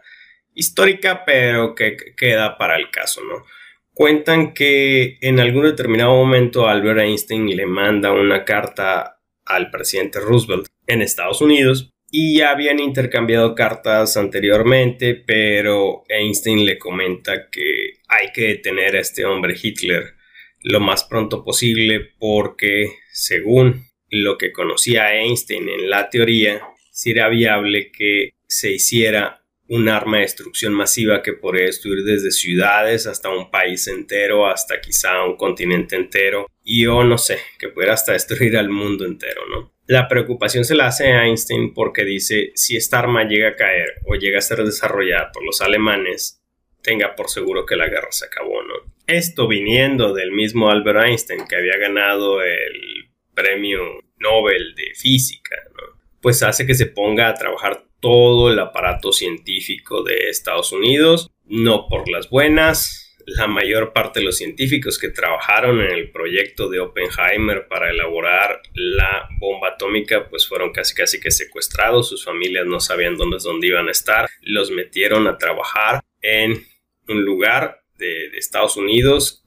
histórica, 0.54 1.26
pero 1.26 1.74
que, 1.74 1.98
queda 2.16 2.60
para 2.60 2.76
el 2.76 2.92
caso, 2.92 3.24
¿no? 3.24 3.44
Cuentan 3.92 4.54
que 4.54 5.18
en 5.22 5.40
algún 5.40 5.64
determinado 5.64 6.14
momento 6.14 6.68
Albert 6.68 7.00
Einstein 7.00 7.48
le 7.48 7.66
manda 7.66 8.12
una 8.12 8.46
carta 8.46 9.20
al 9.46 9.72
presidente 9.72 10.20
Roosevelt 10.20 10.68
en 10.86 11.02
Estados 11.02 11.42
Unidos 11.42 11.92
y 12.12 12.38
ya 12.38 12.52
habían 12.52 12.80
intercambiado 12.80 13.56
cartas 13.56 14.18
anteriormente, 14.18 15.16
pero 15.16 16.04
Einstein 16.10 16.66
le 16.66 16.78
comenta 16.78 17.50
que 17.50 17.94
hay 18.10 18.32
que 18.34 18.50
detener 18.50 18.98
a 18.98 19.00
este 19.00 19.26
hombre 19.26 19.56
Hitler 19.60 20.16
lo 20.64 20.80
más 20.80 21.06
pronto 21.06 21.44
posible 21.44 22.12
porque, 22.20 22.92
según 23.12 23.88
lo 24.10 24.38
que 24.38 24.52
conocía 24.52 25.16
Einstein 25.16 25.70
en 25.70 25.90
la 25.90 26.10
teoría, 26.10 26.62
sería 26.92 27.30
viable 27.30 27.92
que 27.92 28.34
se 28.46 28.74
hiciera 28.74 29.42
un 29.70 29.88
arma 29.88 30.18
de 30.18 30.24
destrucción 30.24 30.74
masiva 30.74 31.24
que 31.24 31.32
podría 31.32 31.68
destruir 31.68 32.04
desde 32.04 32.32
ciudades 32.32 33.08
hasta 33.08 33.30
un 33.30 33.50
país 33.50 33.88
entero, 33.88 34.46
hasta 34.46 34.82
quizá 34.82 35.24
un 35.24 35.38
continente 35.38 35.96
entero, 35.96 36.48
y 36.62 36.86
o 36.88 37.06
no 37.06 37.18
sé, 37.18 37.40
que 37.58 37.70
pudiera 37.70 37.94
hasta 37.94 38.12
destruir 38.12 38.58
al 38.58 38.70
mundo 38.70 39.06
entero, 39.06 39.44
¿no? 39.50 39.71
La 39.88 40.08
preocupación 40.08 40.64
se 40.64 40.76
la 40.76 40.88
hace 40.88 41.12
a 41.12 41.26
Einstein 41.26 41.74
porque 41.74 42.06
dice, 42.06 42.52
si 42.56 42.78
esta 42.78 43.00
arma 43.00 43.24
llega 43.24 43.50
a 43.50 43.56
caer 43.56 43.96
o 44.06 44.16
llega 44.16 44.38
a 44.38 44.42
ser 44.42 44.64
desarrollada 44.64 45.32
por 45.32 45.44
los 45.44 45.62
alemanes, 45.62 46.42
tenga 46.82 47.16
por 47.16 47.30
seguro 47.30 47.66
que 47.66 47.76
la 47.76 47.88
guerra 47.88 48.12
se 48.12 48.26
acabó, 48.26 48.62
¿no? 48.64 48.76
Esto 49.08 49.48
viniendo 49.48 50.14
del 50.14 50.32
mismo 50.32 50.70
Albert 50.70 51.06
Einstein 51.06 51.46
que 51.48 51.56
había 51.56 51.78
ganado 51.78 52.42
el 52.42 53.10
premio 53.34 53.82
Nobel 54.18 54.76
de 54.76 54.94
física, 54.96 55.58
¿no? 55.76 56.00
Pues 56.22 56.44
hace 56.44 56.66
que 56.66 56.76
se 56.76 56.86
ponga 56.86 57.28
a 57.28 57.34
trabajar 57.34 57.86
todo 58.00 58.52
el 58.52 58.60
aparato 58.60 59.12
científico 59.12 60.04
de 60.04 60.30
Estados 60.30 60.72
Unidos, 60.72 61.32
no 61.46 61.88
por 61.88 62.10
las 62.10 62.30
buenas. 62.30 63.01
La 63.26 63.48
mayor 63.48 63.94
parte 63.94 64.20
de 64.20 64.26
los 64.26 64.38
científicos 64.38 64.98
que 64.98 65.10
trabajaron 65.10 65.82
en 65.82 65.92
el 65.92 66.12
proyecto 66.12 66.70
de 66.70 66.80
Oppenheimer 66.80 67.68
para 67.68 67.90
elaborar 67.90 68.62
la 68.74 69.30
bomba 69.40 69.70
atómica, 69.70 70.28
pues 70.30 70.48
fueron 70.48 70.72
casi 70.72 70.96
casi 70.96 71.20
que 71.20 71.32
secuestrados, 71.32 72.10
sus 72.10 72.24
familias 72.26 72.66
no 72.66 72.80
sabían 72.80 73.16
dónde, 73.16 73.38
dónde 73.44 73.68
iban 73.68 73.88
a 73.88 73.92
estar, 73.92 74.30
los 74.42 74.72
metieron 74.72 75.28
a 75.28 75.38
trabajar 75.38 76.02
en 76.22 76.66
un 77.08 77.24
lugar 77.26 77.84
de, 77.98 78.30
de 78.30 78.38
Estados 78.38 78.78
Unidos 78.78 79.41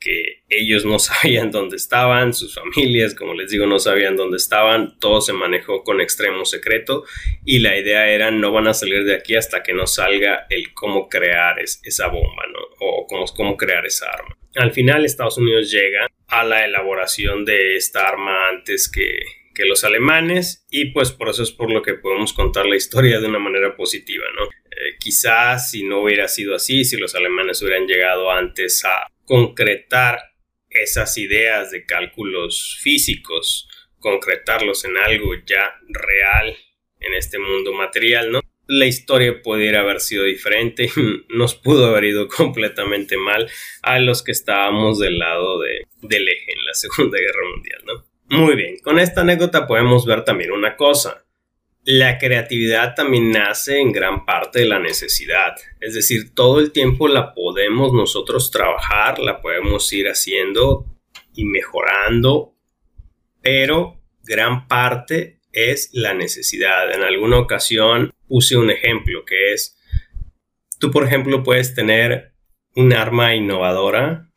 que 0.00 0.42
ellos 0.48 0.84
no 0.84 0.98
sabían 0.98 1.50
dónde 1.50 1.76
estaban, 1.76 2.34
sus 2.34 2.54
familias, 2.54 3.14
como 3.14 3.34
les 3.34 3.50
digo, 3.50 3.66
no 3.66 3.78
sabían 3.78 4.16
dónde 4.16 4.36
estaban, 4.36 4.98
todo 4.98 5.20
se 5.20 5.32
manejó 5.32 5.82
con 5.84 6.00
extremo 6.00 6.44
secreto 6.44 7.04
y 7.44 7.58
la 7.60 7.76
idea 7.76 8.08
era 8.08 8.30
no 8.30 8.52
van 8.52 8.68
a 8.68 8.74
salir 8.74 9.04
de 9.04 9.14
aquí 9.14 9.36
hasta 9.36 9.62
que 9.62 9.72
no 9.72 9.86
salga 9.86 10.46
el 10.50 10.72
cómo 10.74 11.08
crear 11.08 11.58
esa 11.60 12.08
bomba, 12.08 12.44
¿no? 12.52 12.60
O 12.80 13.06
cómo, 13.06 13.24
cómo 13.36 13.56
crear 13.56 13.86
esa 13.86 14.06
arma. 14.10 14.36
Al 14.56 14.72
final 14.72 15.04
Estados 15.04 15.38
Unidos 15.38 15.70
llega 15.70 16.06
a 16.26 16.44
la 16.44 16.64
elaboración 16.64 17.44
de 17.44 17.76
esta 17.76 18.08
arma 18.08 18.48
antes 18.48 18.90
que, 18.90 19.20
que 19.54 19.64
los 19.64 19.84
alemanes 19.84 20.64
y 20.70 20.86
pues 20.92 21.12
por 21.12 21.28
eso 21.28 21.42
es 21.42 21.50
por 21.50 21.70
lo 21.70 21.82
que 21.82 21.94
podemos 21.94 22.32
contar 22.32 22.66
la 22.66 22.76
historia 22.76 23.20
de 23.20 23.26
una 23.26 23.38
manera 23.38 23.76
positiva, 23.76 24.24
¿no? 24.36 24.44
Eh, 24.44 24.96
quizás 25.00 25.70
si 25.70 25.84
no 25.84 26.02
hubiera 26.02 26.28
sido 26.28 26.54
así, 26.54 26.84
si 26.84 26.96
los 26.96 27.14
alemanes 27.14 27.60
hubieran 27.62 27.86
llegado 27.86 28.30
antes 28.30 28.84
a 28.84 29.08
concretar 29.28 30.18
esas 30.70 31.18
ideas 31.18 31.70
de 31.70 31.84
cálculos 31.84 32.78
físicos, 32.80 33.68
concretarlos 33.98 34.86
en 34.86 34.96
algo 34.96 35.34
ya 35.46 35.74
real 35.88 36.56
en 36.98 37.14
este 37.14 37.38
mundo 37.38 37.74
material, 37.74 38.32
¿no? 38.32 38.40
La 38.66 38.86
historia 38.86 39.40
pudiera 39.42 39.80
haber 39.80 40.00
sido 40.00 40.24
diferente, 40.24 40.90
nos 41.28 41.54
pudo 41.54 41.86
haber 41.86 42.04
ido 42.04 42.26
completamente 42.28 43.18
mal 43.18 43.48
a 43.82 43.98
los 43.98 44.22
que 44.22 44.32
estábamos 44.32 44.98
del 44.98 45.18
lado 45.18 45.60
de, 45.60 45.86
del 46.02 46.26
eje 46.26 46.52
en 46.52 46.64
la 46.64 46.74
Segunda 46.74 47.18
Guerra 47.18 47.50
Mundial, 47.54 47.82
¿no? 47.86 48.38
Muy 48.38 48.56
bien, 48.56 48.78
con 48.78 48.98
esta 48.98 49.20
anécdota 49.22 49.66
podemos 49.66 50.06
ver 50.06 50.24
también 50.24 50.52
una 50.52 50.76
cosa. 50.76 51.24
La 51.90 52.18
creatividad 52.18 52.94
también 52.94 53.30
nace 53.30 53.80
en 53.80 53.92
gran 53.92 54.26
parte 54.26 54.58
de 54.58 54.66
la 54.66 54.78
necesidad, 54.78 55.54
es 55.80 55.94
decir, 55.94 56.34
todo 56.34 56.60
el 56.60 56.70
tiempo 56.70 57.08
la 57.08 57.32
podemos 57.32 57.94
nosotros 57.94 58.50
trabajar, 58.50 59.18
la 59.18 59.40
podemos 59.40 59.90
ir 59.94 60.08
haciendo 60.08 60.84
y 61.32 61.46
mejorando, 61.46 62.54
pero 63.40 64.02
gran 64.22 64.68
parte 64.68 65.40
es 65.50 65.88
la 65.94 66.12
necesidad. 66.12 66.94
En 66.94 67.04
alguna 67.04 67.38
ocasión 67.38 68.12
puse 68.26 68.58
un 68.58 68.70
ejemplo 68.70 69.24
que 69.24 69.54
es, 69.54 69.80
tú 70.78 70.90
por 70.90 71.06
ejemplo 71.06 71.42
puedes 71.42 71.74
tener 71.74 72.34
un 72.74 72.92
arma 72.92 73.34
innovadora 73.34 74.27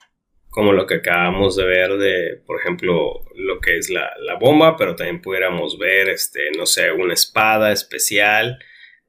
como 0.51 0.74
lo 0.74 0.86
que 0.86 0.96
acabamos 0.96 1.55
de 1.55 1.65
ver 1.65 1.91
de, 1.93 2.41
por 2.46 2.60
ejemplo, 2.60 3.24
lo 3.36 3.60
que 3.62 3.77
es 3.77 3.89
la, 3.89 4.12
bomba, 4.39 4.75
pero 4.75 4.96
también 4.96 5.22
pudiéramos 5.22 5.79
ver, 5.79 6.10
este, 6.10 6.51
no 6.58 6.65
sé, 6.65 6.91
una 6.91 7.13
espada 7.13 7.72
especial 7.72 8.60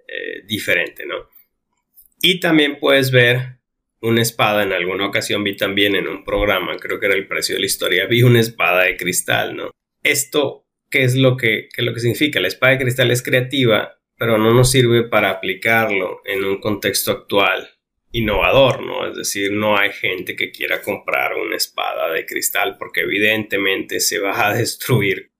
eh, 0.06 0.42
diferente, 0.46 1.04
¿no? 1.04 1.28
Y 2.20 2.38
también 2.38 2.78
puedes 2.78 3.10
ver 3.10 3.58
una 4.00 4.22
espada, 4.22 4.62
en 4.62 4.72
alguna 4.72 5.06
ocasión 5.06 5.42
vi 5.42 5.56
también 5.56 5.96
en 5.96 6.06
un 6.06 6.24
programa, 6.24 6.76
creo 6.76 7.00
que 7.00 7.06
era 7.06 7.16
el 7.16 7.26
precio 7.26 7.56
de 7.56 7.60
la 7.60 7.66
historia, 7.66 8.06
vi 8.06 8.22
una 8.22 8.40
espada 8.40 8.84
de 8.84 8.96
cristal, 8.96 9.56
¿no? 9.56 9.72
Esto, 10.04 10.68
¿qué 10.90 11.02
es 11.02 11.16
lo 11.16 11.36
que, 11.36 11.68
qué 11.74 11.82
es 11.82 11.84
lo 11.84 11.92
que 11.92 12.00
significa? 12.00 12.40
La 12.40 12.48
espada 12.48 12.74
de 12.74 12.84
cristal 12.84 13.10
es 13.10 13.22
creativa, 13.22 13.98
pero 14.16 14.38
no 14.38 14.54
nos 14.54 14.70
sirve 14.70 15.02
para 15.02 15.30
aplicarlo 15.30 16.20
en 16.24 16.44
un 16.44 16.60
contexto 16.60 17.10
actual 17.10 17.68
innovador, 18.12 18.82
¿no? 18.82 19.08
Es 19.08 19.16
decir, 19.16 19.52
no 19.52 19.76
hay 19.76 19.90
gente 19.90 20.36
que 20.36 20.52
quiera 20.52 20.82
comprar 20.82 21.34
una 21.34 21.56
espada 21.56 22.12
de 22.12 22.26
cristal 22.26 22.76
porque 22.78 23.00
evidentemente 23.00 24.00
se 24.00 24.18
va 24.18 24.46
a 24.46 24.54
destruir. 24.56 25.32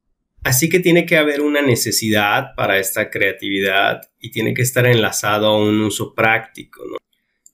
Así 0.43 0.69
que 0.69 0.81
tiene 0.81 1.07
que 1.07 1.17
haber 1.17 1.41
una 1.41 1.63
necesidad 1.63 2.55
para 2.57 2.79
esta 2.79 3.11
creatividad 3.11 4.01
y 4.19 4.33
tiene 4.33 4.55
que 4.55 4.63
estar 4.63 4.87
enlazado 4.87 5.47
a 5.47 5.57
un 5.57 5.81
uso 5.83 6.15
práctico, 6.15 6.83
¿no? 6.85 6.97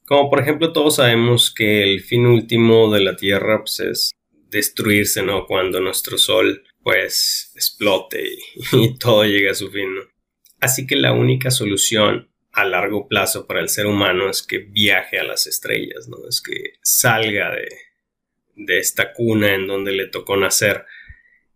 Como 0.07 0.31
por 0.31 0.41
ejemplo 0.41 0.73
todos 0.73 0.97
sabemos 0.97 1.53
que 1.55 1.83
el 1.83 2.01
fin 2.01 2.25
último 2.25 2.91
de 2.91 3.01
la 3.01 3.15
Tierra 3.15 3.59
pues, 3.59 3.81
es 3.81 4.11
destruirse, 4.49 5.23
¿no? 5.23 5.45
Cuando 5.47 5.81
nuestro 5.81 6.17
Sol 6.17 6.65
pues 6.83 7.53
explote 7.55 8.25
y, 8.73 8.95
todo 8.99 9.25
llega 9.27 9.51
a 9.51 9.55
su 9.55 9.71
fin. 9.71 9.89
Así 10.61 10.87
que 10.87 10.97
la 10.97 11.13
única 11.13 11.51
solución 11.51 12.28
a 12.59 12.65
largo 12.65 13.07
plazo 13.07 13.47
para 13.47 13.61
el 13.61 13.69
ser 13.69 13.87
humano 13.87 14.29
es 14.29 14.43
que 14.43 14.59
viaje 14.59 15.19
a 15.19 15.23
las 15.23 15.47
estrellas, 15.47 16.09
¿no? 16.09 16.17
Es 16.29 16.43
que 16.43 16.75
salga 16.83 17.55
de, 17.55 17.69
de 18.57 18.79
esta 18.79 19.13
cuna 19.13 19.55
en 19.55 19.69
donde 19.69 19.93
le 19.93 20.09
tocó 20.09 20.37
nacer 20.37 20.85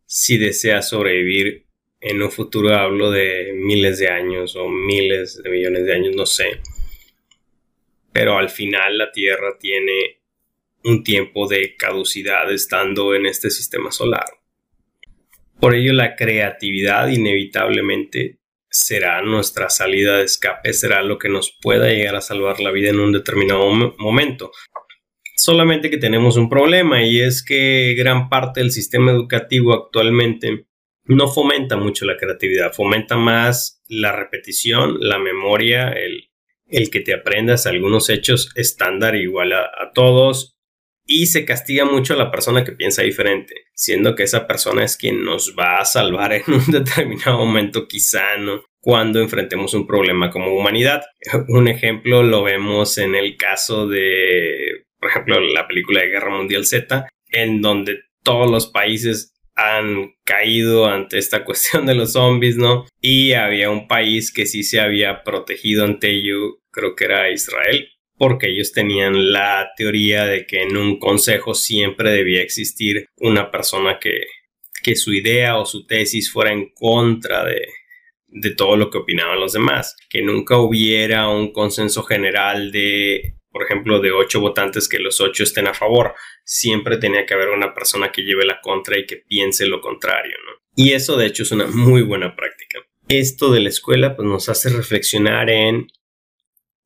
si 0.06 0.38
desea 0.38 0.80
sobrevivir 0.80 1.66
en 2.00 2.22
un 2.22 2.30
futuro 2.30 2.74
hablo 2.74 3.10
de 3.10 3.52
miles 3.54 3.98
de 3.98 4.08
años 4.08 4.54
o 4.54 4.68
miles 4.68 5.42
de 5.42 5.50
millones 5.50 5.86
de 5.86 5.94
años, 5.94 6.14
no 6.14 6.26
sé. 6.26 6.60
Pero 8.12 8.38
al 8.38 8.50
final 8.50 8.98
la 8.98 9.10
Tierra 9.10 9.58
tiene 9.58 10.20
un 10.84 11.02
tiempo 11.02 11.48
de 11.48 11.76
caducidad 11.76 12.52
estando 12.52 13.14
en 13.14 13.26
este 13.26 13.50
sistema 13.50 13.90
solar. 13.90 14.26
Por 15.60 15.74
ello 15.74 15.92
la 15.92 16.14
creatividad 16.14 17.08
inevitablemente 17.08 18.41
será 18.72 19.20
nuestra 19.22 19.68
salida 19.68 20.16
de 20.16 20.24
escape, 20.24 20.72
será 20.72 21.02
lo 21.02 21.18
que 21.18 21.28
nos 21.28 21.56
pueda 21.60 21.88
llegar 21.88 22.16
a 22.16 22.22
salvar 22.22 22.58
la 22.58 22.70
vida 22.70 22.88
en 22.88 23.00
un 23.00 23.12
determinado 23.12 23.70
momento. 23.98 24.50
Solamente 25.36 25.90
que 25.90 25.98
tenemos 25.98 26.36
un 26.36 26.48
problema 26.48 27.02
y 27.02 27.20
es 27.20 27.44
que 27.44 27.94
gran 27.96 28.28
parte 28.28 28.60
del 28.60 28.70
sistema 28.70 29.12
educativo 29.12 29.74
actualmente 29.74 30.66
no 31.04 31.28
fomenta 31.28 31.76
mucho 31.76 32.06
la 32.06 32.16
creatividad, 32.16 32.72
fomenta 32.72 33.16
más 33.16 33.82
la 33.88 34.12
repetición, 34.12 34.98
la 35.00 35.18
memoria, 35.18 35.90
el, 35.90 36.28
que 36.90 37.00
te 37.00 37.12
aprendas 37.12 37.66
algunos 37.66 38.08
hechos 38.08 38.50
estándar 38.54 39.14
igual 39.16 39.52
a, 39.52 39.68
todos 39.94 40.51
y 41.06 41.26
se 41.26 41.44
castiga 41.44 41.84
mucho 41.84 42.14
a 42.14 42.16
la 42.16 42.30
persona 42.30 42.64
que 42.64 42.72
piensa 42.72 43.02
diferente, 43.02 43.54
siendo 43.74 44.14
que 44.14 44.22
esa 44.22 44.46
persona 44.46 44.84
es 44.84 44.96
quien 44.96 45.24
nos 45.24 45.54
va 45.58 45.78
a 45.78 45.84
salvar 45.84 46.32
en 46.32 46.44
un 46.46 46.64
determinado 46.70 47.38
momento 47.38 47.88
quizá, 47.88 48.36
¿no? 48.38 48.62
Cuando 48.80 49.20
enfrentemos 49.20 49.74
un 49.74 49.86
problema 49.86 50.30
como 50.30 50.54
humanidad. 50.54 51.02
Un 51.48 51.68
ejemplo 51.68 52.22
lo 52.24 52.42
vemos 52.42 52.98
en 52.98 53.14
el 53.14 53.36
caso 53.36 53.86
de, 53.86 54.86
por 54.98 55.10
ejemplo, 55.10 55.40
la 55.40 55.68
película 55.68 56.00
de 56.00 56.08
Guerra 56.08 56.36
Mundial 56.36 56.66
Z, 56.66 57.08
en 57.30 57.60
donde 57.60 58.00
todos 58.24 58.50
los 58.50 58.66
países 58.66 59.32
han 59.54 60.14
caído 60.24 60.86
ante 60.86 61.18
esta 61.18 61.44
cuestión 61.44 61.86
de 61.86 61.94
los 61.94 62.12
zombies, 62.12 62.56
¿no? 62.56 62.86
Y 63.00 63.32
había 63.34 63.70
un 63.70 63.86
país 63.86 64.32
que 64.32 64.46
sí 64.46 64.62
se 64.62 64.80
había 64.80 65.22
protegido 65.22 65.84
ante 65.84 66.10
ello, 66.10 66.58
creo 66.70 66.94
que 66.96 67.04
era 67.04 67.30
Israel, 67.30 67.88
porque 68.22 68.50
ellos 68.50 68.70
tenían 68.70 69.32
la 69.32 69.72
teoría 69.76 70.26
de 70.26 70.46
que 70.46 70.62
en 70.62 70.76
un 70.76 71.00
consejo 71.00 71.54
siempre 71.54 72.12
debía 72.12 72.40
existir 72.40 73.08
una 73.16 73.50
persona 73.50 73.98
que, 73.98 74.26
que 74.80 74.94
su 74.94 75.12
idea 75.12 75.58
o 75.58 75.66
su 75.66 75.86
tesis 75.86 76.30
fuera 76.30 76.52
en 76.52 76.72
contra 76.72 77.44
de, 77.44 77.66
de 78.28 78.54
todo 78.54 78.76
lo 78.76 78.90
que 78.90 78.98
opinaban 78.98 79.40
los 79.40 79.54
demás, 79.54 79.96
que 80.08 80.22
nunca 80.22 80.58
hubiera 80.58 81.28
un 81.30 81.52
consenso 81.52 82.04
general 82.04 82.70
de, 82.70 83.34
por 83.50 83.64
ejemplo, 83.64 83.98
de 83.98 84.12
ocho 84.12 84.38
votantes 84.40 84.88
que 84.88 85.00
los 85.00 85.20
ocho 85.20 85.42
estén 85.42 85.66
a 85.66 85.74
favor, 85.74 86.14
siempre 86.44 86.98
tenía 86.98 87.26
que 87.26 87.34
haber 87.34 87.48
una 87.48 87.74
persona 87.74 88.12
que 88.12 88.22
lleve 88.22 88.44
la 88.44 88.60
contra 88.60 88.96
y 89.00 89.04
que 89.04 89.16
piense 89.16 89.66
lo 89.66 89.80
contrario. 89.80 90.36
Y 90.76 90.92
eso 90.92 91.16
de 91.16 91.26
hecho 91.26 91.42
es 91.42 91.50
una 91.50 91.66
muy 91.66 92.02
buena 92.02 92.36
práctica. 92.36 92.78
Esto 93.08 93.50
de 93.50 93.58
la 93.58 93.68
escuela 93.68 94.14
pues 94.14 94.28
nos 94.28 94.48
hace 94.48 94.68
reflexionar 94.68 95.50
en 95.50 95.88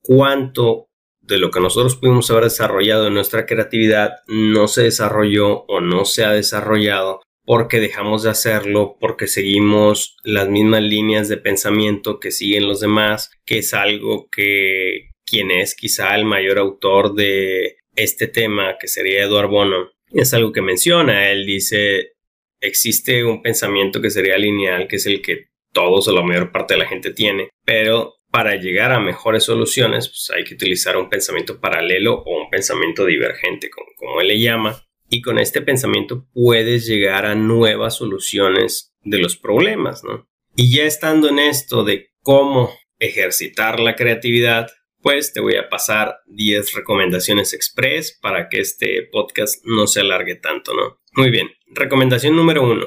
cuánto 0.00 0.86
de 1.26 1.38
lo 1.38 1.50
que 1.50 1.60
nosotros 1.60 1.96
pudimos 1.96 2.30
haber 2.30 2.44
desarrollado 2.44 3.08
en 3.08 3.14
nuestra 3.14 3.46
creatividad 3.46 4.16
no 4.28 4.68
se 4.68 4.84
desarrolló 4.84 5.64
o 5.66 5.80
no 5.80 6.04
se 6.04 6.24
ha 6.24 6.32
desarrollado 6.32 7.20
porque 7.44 7.78
dejamos 7.78 8.24
de 8.24 8.30
hacerlo, 8.30 8.96
porque 9.00 9.28
seguimos 9.28 10.16
las 10.24 10.48
mismas 10.48 10.82
líneas 10.82 11.28
de 11.28 11.36
pensamiento 11.36 12.18
que 12.18 12.32
siguen 12.32 12.66
los 12.66 12.80
demás, 12.80 13.30
que 13.46 13.58
es 13.58 13.72
algo 13.72 14.28
que 14.30 15.10
quien 15.24 15.52
es 15.52 15.76
quizá 15.76 16.16
el 16.16 16.24
mayor 16.24 16.58
autor 16.58 17.14
de 17.14 17.76
este 17.94 18.26
tema, 18.26 18.76
que 18.78 18.88
sería 18.88 19.22
Eduardo 19.22 19.48
Bono, 19.48 19.90
es 20.12 20.34
algo 20.34 20.52
que 20.52 20.60
menciona. 20.60 21.30
Él 21.30 21.46
dice, 21.46 22.14
existe 22.60 23.24
un 23.24 23.42
pensamiento 23.42 24.00
que 24.00 24.10
sería 24.10 24.36
lineal, 24.38 24.88
que 24.88 24.96
es 24.96 25.06
el 25.06 25.22
que 25.22 25.46
todos 25.72 26.08
o 26.08 26.12
la 26.12 26.22
mayor 26.22 26.50
parte 26.50 26.74
de 26.74 26.80
la 26.80 26.88
gente 26.88 27.12
tiene, 27.12 27.50
pero 27.64 28.15
para 28.36 28.56
llegar 28.56 28.92
a 28.92 29.00
mejores 29.00 29.44
soluciones, 29.44 30.08
pues 30.08 30.30
hay 30.36 30.44
que 30.44 30.52
utilizar 30.52 30.98
un 30.98 31.08
pensamiento 31.08 31.58
paralelo 31.58 32.22
o 32.26 32.42
un 32.42 32.50
pensamiento 32.50 33.06
divergente, 33.06 33.70
como, 33.70 34.20
él 34.20 34.28
le 34.28 34.38
llama. 34.38 34.84
Y 35.08 35.22
con 35.22 35.38
este 35.38 35.62
pensamiento 35.62 36.28
puedes 36.34 36.86
llegar 36.86 37.24
a 37.24 37.34
nuevas 37.34 37.96
soluciones 37.96 38.94
de 39.00 39.20
los 39.20 39.38
problemas, 39.38 40.04
¿no? 40.04 40.28
Y 40.54 40.76
ya 40.76 40.84
estando 40.84 41.30
en 41.30 41.38
esto 41.38 41.82
de 41.82 42.10
cómo 42.20 42.70
ejercitar 42.98 43.80
la 43.80 43.96
creatividad, 43.96 44.68
pues 45.00 45.32
te 45.32 45.40
voy 45.40 45.56
a 45.56 45.70
pasar 45.70 46.18
10 46.26 46.74
recomendaciones 46.74 47.54
express 47.54 48.18
para 48.20 48.50
que 48.50 48.60
este 48.60 49.02
podcast 49.10 49.64
no 49.64 49.86
se 49.86 50.00
alargue 50.00 50.34
tanto, 50.34 50.74
¿no? 50.74 51.00
Muy 51.12 51.30
bien, 51.30 51.48
recomendación 51.68 52.36
número 52.36 52.70
uno. 52.70 52.84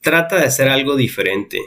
Trata 0.00 0.36
de 0.36 0.44
hacer 0.44 0.68
algo 0.68 0.94
diferente 0.94 1.60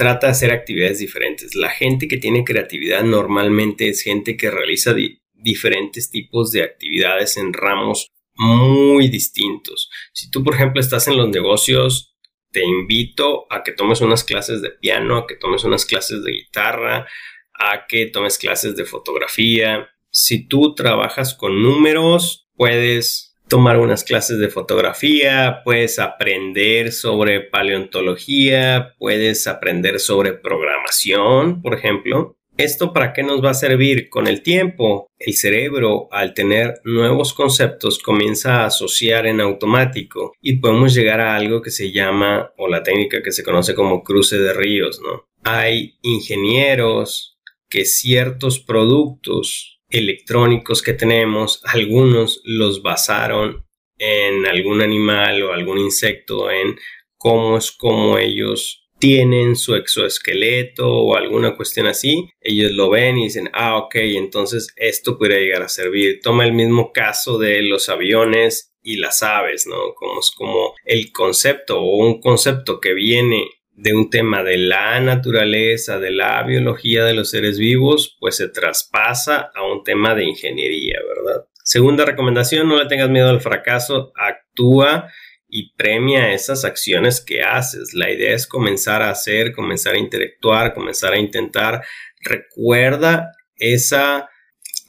trata 0.00 0.28
de 0.28 0.30
hacer 0.30 0.50
actividades 0.50 0.98
diferentes. 0.98 1.54
La 1.54 1.68
gente 1.68 2.08
que 2.08 2.16
tiene 2.16 2.42
creatividad 2.42 3.02
normalmente 3.02 3.90
es 3.90 4.00
gente 4.00 4.34
que 4.34 4.50
realiza 4.50 4.94
diferentes 5.34 6.10
tipos 6.10 6.52
de 6.52 6.62
actividades 6.62 7.36
en 7.36 7.52
ramos 7.52 8.06
muy 8.34 9.08
distintos. 9.08 9.90
Si 10.14 10.30
tú, 10.30 10.42
por 10.42 10.54
ejemplo, 10.54 10.80
estás 10.80 11.06
en 11.06 11.18
los 11.18 11.28
negocios, 11.28 12.16
te 12.50 12.64
invito 12.64 13.44
a 13.52 13.62
que 13.62 13.72
tomes 13.72 14.00
unas 14.00 14.24
clases 14.24 14.62
de 14.62 14.70
piano, 14.70 15.18
a 15.18 15.26
que 15.26 15.36
tomes 15.36 15.64
unas 15.64 15.84
clases 15.84 16.24
de 16.24 16.32
guitarra, 16.32 17.06
a 17.52 17.86
que 17.86 18.06
tomes 18.06 18.38
clases 18.38 18.76
de 18.76 18.86
fotografía. 18.86 19.90
Si 20.08 20.48
tú 20.48 20.74
trabajas 20.74 21.34
con 21.34 21.62
números, 21.62 22.48
puedes 22.54 23.29
tomar 23.50 23.78
unas 23.78 24.04
clases 24.04 24.38
de 24.38 24.48
fotografía, 24.48 25.62
puedes 25.64 25.98
aprender 25.98 26.92
sobre 26.92 27.40
paleontología, 27.40 28.94
puedes 28.96 29.48
aprender 29.48 29.98
sobre 29.98 30.32
programación, 30.32 31.60
por 31.60 31.74
ejemplo. 31.74 32.36
¿Esto 32.56 32.92
para 32.92 33.12
qué 33.12 33.22
nos 33.22 33.44
va 33.44 33.50
a 33.50 33.54
servir? 33.54 34.08
Con 34.08 34.28
el 34.28 34.42
tiempo, 34.42 35.08
el 35.18 35.34
cerebro, 35.34 36.08
al 36.12 36.32
tener 36.32 36.80
nuevos 36.84 37.34
conceptos, 37.34 37.98
comienza 37.98 38.60
a 38.60 38.66
asociar 38.66 39.26
en 39.26 39.40
automático 39.40 40.32
y 40.40 40.58
podemos 40.58 40.94
llegar 40.94 41.20
a 41.20 41.34
algo 41.34 41.60
que 41.60 41.70
se 41.70 41.90
llama, 41.90 42.52
o 42.56 42.68
la 42.68 42.84
técnica 42.84 43.22
que 43.22 43.32
se 43.32 43.42
conoce 43.42 43.74
como 43.74 44.04
cruce 44.04 44.38
de 44.38 44.52
ríos, 44.52 45.00
¿no? 45.02 45.24
Hay 45.42 45.98
ingenieros 46.02 47.38
que 47.68 47.84
ciertos 47.84 48.60
productos 48.60 49.79
electrónicos 49.90 50.82
que 50.82 50.94
tenemos, 50.94 51.60
algunos 51.64 52.40
los 52.44 52.82
basaron 52.82 53.66
en 53.98 54.46
algún 54.46 54.80
animal 54.80 55.42
o 55.42 55.52
algún 55.52 55.78
insecto, 55.78 56.50
en 56.50 56.78
cómo 57.18 57.58
es 57.58 57.70
como 57.70 58.16
ellos 58.18 58.80
tienen 58.98 59.56
su 59.56 59.74
exoesqueleto 59.74 60.86
o 60.86 61.16
alguna 61.16 61.56
cuestión 61.56 61.86
así, 61.86 62.30
ellos 62.40 62.72
lo 62.72 62.90
ven 62.90 63.18
y 63.18 63.24
dicen, 63.24 63.50
ah, 63.54 63.78
ok, 63.78 63.94
entonces 63.96 64.72
esto 64.76 65.18
puede 65.18 65.40
llegar 65.40 65.62
a 65.62 65.68
servir. 65.68 66.20
Toma 66.22 66.44
el 66.44 66.52
mismo 66.52 66.92
caso 66.92 67.38
de 67.38 67.62
los 67.62 67.88
aviones 67.88 68.74
y 68.82 68.96
las 68.96 69.22
aves, 69.22 69.66
¿no? 69.66 69.94
Como 69.94 70.20
es 70.20 70.30
como 70.30 70.74
el 70.84 71.12
concepto 71.12 71.80
o 71.80 71.96
un 71.96 72.20
concepto 72.20 72.78
que 72.78 72.92
viene 72.94 73.48
de 73.82 73.94
un 73.94 74.10
tema 74.10 74.42
de 74.42 74.58
la 74.58 75.00
naturaleza, 75.00 75.98
de 75.98 76.10
la 76.10 76.42
biología 76.42 77.04
de 77.04 77.14
los 77.14 77.30
seres 77.30 77.58
vivos, 77.58 78.16
pues 78.20 78.36
se 78.36 78.48
traspasa 78.48 79.50
a 79.54 79.62
un 79.62 79.82
tema 79.84 80.14
de 80.14 80.24
ingeniería, 80.24 80.98
¿verdad? 81.06 81.46
Segunda 81.64 82.04
recomendación, 82.04 82.68
no 82.68 82.76
le 82.76 82.88
tengas 82.88 83.08
miedo 83.08 83.30
al 83.30 83.40
fracaso, 83.40 84.12
actúa 84.16 85.08
y 85.48 85.72
premia 85.74 86.32
esas 86.32 86.64
acciones 86.64 87.22
que 87.22 87.42
haces. 87.42 87.94
La 87.94 88.10
idea 88.10 88.34
es 88.34 88.46
comenzar 88.46 89.02
a 89.02 89.10
hacer, 89.10 89.52
comenzar 89.52 89.94
a 89.94 89.98
interactuar, 89.98 90.74
comenzar 90.74 91.14
a 91.14 91.18
intentar. 91.18 91.82
Recuerda 92.20 93.32
esa 93.56 94.28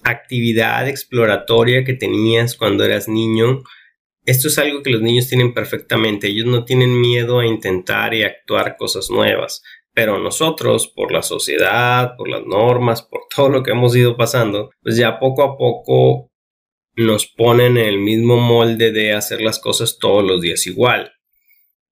actividad 0.04 0.88
exploratoria 0.90 1.86
que 1.86 1.94
tenías 1.94 2.56
cuando 2.56 2.84
eras 2.84 3.08
niño. 3.08 3.64
Esto 4.32 4.48
es 4.48 4.58
algo 4.60 4.82
que 4.82 4.92
los 4.92 5.02
niños 5.02 5.28
tienen 5.28 5.54
perfectamente. 5.54 6.28
Ellos 6.28 6.46
no 6.46 6.64
tienen 6.64 7.02
miedo 7.02 7.40
a 7.40 7.46
intentar 7.46 8.14
y 8.14 8.24
actuar 8.24 8.78
cosas 8.78 9.10
nuevas. 9.10 9.62
Pero 9.94 10.20
nosotros, 10.20 10.88
por 10.88 11.12
la 11.12 11.22
sociedad, 11.22 12.16
por 12.16 12.30
las 12.30 12.46
normas, 12.46 13.02
por 13.02 13.24
todo 13.36 13.50
lo 13.50 13.62
que 13.62 13.72
hemos 13.72 13.94
ido 13.94 14.16
pasando, 14.16 14.70
pues 14.82 14.96
ya 14.96 15.20
poco 15.20 15.44
a 15.44 15.58
poco 15.58 16.32
nos 16.96 17.28
ponen 17.28 17.76
en 17.76 17.86
el 17.86 17.98
mismo 17.98 18.38
molde 18.38 18.94
de 18.94 19.12
hacer 19.12 19.42
las 19.42 19.60
cosas 19.60 19.98
todos 20.00 20.24
los 20.24 20.40
días 20.40 20.66
igual. 20.66 21.12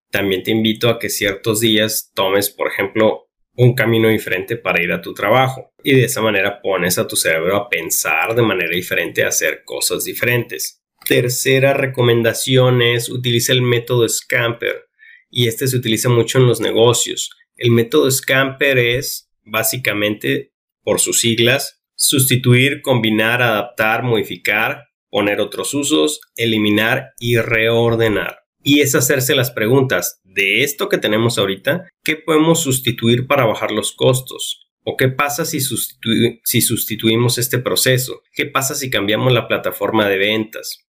También 0.10 0.42
te 0.42 0.52
invito 0.52 0.88
a 0.88 0.98
que 0.98 1.10
ciertos 1.10 1.60
días 1.60 2.14
tomes, 2.16 2.50
por 2.50 2.70
ejemplo, 2.70 3.28
un 3.58 3.76
camino 3.76 4.08
diferente 4.08 4.56
para 4.56 4.82
ir 4.82 4.94
a 4.94 5.02
tu 5.02 5.14
trabajo 5.14 5.74
y 5.84 5.94
de 5.94 6.06
esa 6.06 6.22
manera 6.22 6.62
pones 6.62 6.98
a 7.00 7.06
tu 7.06 7.18
cerebro 7.18 7.58
a 7.58 7.68
pensar 7.68 8.34
de 8.34 8.44
manera 8.44 8.74
diferente, 8.74 9.26
a 9.26 9.28
hacer 9.28 9.64
cosas 9.66 10.06
diferentes. 10.06 10.80
Tercera 11.10 11.74
recomendación 11.74 12.84
es 12.84 13.10
utiliza 13.10 13.52
el 13.52 13.64
método 13.64 14.08
Scamper 14.08 14.86
y 15.32 15.48
este 15.48 15.66
se 15.66 15.76
utiliza 15.76 16.08
mucho 16.08 16.38
en 16.38 16.46
los 16.46 16.62
negocios. 16.62 17.32
El 17.56 17.72
método 17.72 18.12
Scamper 18.12 18.78
es 18.78 19.28
básicamente, 19.44 20.54
por 20.84 21.00
sus 21.00 21.20
siglas, 21.20 21.82
sustituir, 21.96 22.84
combinar, 22.84 23.42
adaptar, 23.42 24.04
modificar 24.04 24.84
poner 25.10 25.42
otros 25.42 25.74
usos, 25.74 26.22
eliminar 26.36 27.14
y 27.18 27.38
reordenar. 27.38 28.42
Y 28.62 28.82
es 28.82 28.94
hacerse 28.94 29.34
las 29.34 29.50
preguntas 29.50 30.22
de 30.24 30.64
esto 30.64 30.90
que 30.90 31.00
tenemos 31.00 31.40
ahorita, 31.40 31.90
¿qué 32.04 32.18
podemos 32.18 32.62
sustituir 32.62 33.26
para 33.26 33.48
bajar 33.48 33.72
los 33.72 33.94
costos? 33.94 34.70
¿O 34.84 34.96
qué 34.96 35.08
pasa 35.08 35.44
si, 35.44 35.60
si 35.60 36.62
sustituimos 36.62 37.40
este 37.40 37.58
proceso? 37.58 38.22
¿Qué 38.32 38.46
pasa 38.46 38.76
si 38.76 38.92
cambiamos 38.92 39.34
la 39.34 39.48
plataforma 39.48 40.08
de 40.08 40.20
ventas? 40.20 40.86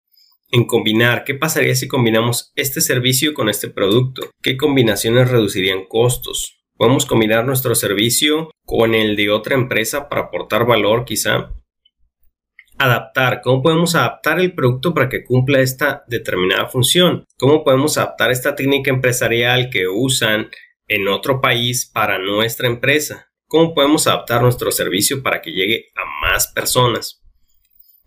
En 0.54 0.66
combinar, 0.66 1.25
¿qué 1.25 1.34
pasaría 1.34 1.75
si 1.75 1.88
combinamos 1.88 2.52
este 2.54 2.80
servicio 2.80 3.34
con 3.34 3.49
este 3.49 3.66
producto? 3.66 4.30
¿Qué 4.40 4.56
combinaciones 4.56 5.28
reducirían 5.28 5.84
costos? 5.84 6.62
¿Podemos 6.76 7.06
combinar 7.06 7.45
nuestro 7.45 7.75
servicio 7.75 8.52
con 8.64 8.95
el 8.95 9.17
de 9.17 9.32
otra 9.32 9.56
empresa 9.56 10.08
para 10.08 10.23
aportar 10.23 10.64
valor 10.64 11.04
quizá? 11.04 11.52
adaptar, 12.78 13.40
cómo 13.43 13.62
podemos 13.62 13.97
adaptar 13.97 14.38
el 14.38 14.54
producto 14.54 14.95
para 14.95 15.08
que 15.08 15.25
cumpla 15.25 15.60
esta 15.60 16.04
determinada 16.06 16.67
función, 16.67 17.25
cómo 17.36 17.64
podemos 17.64 17.99
adaptar 17.99 18.30
esta 18.30 18.54
técnica 18.54 18.90
empresarial 18.90 19.71
que 19.71 19.88
usan 19.88 20.50
en 20.86 21.08
otro 21.08 21.40
país 21.40 21.90
para 21.93 22.19
nuestra 22.19 22.69
empresa, 22.69 23.28
cómo 23.49 23.75
podemos 23.75 24.06
adaptar 24.06 24.43
nuestro 24.43 24.71
servicio 24.71 25.21
para 25.21 25.43
que 25.43 25.50
llegue 25.50 25.86
a 25.97 26.04
más 26.21 26.47
personas. 26.49 27.24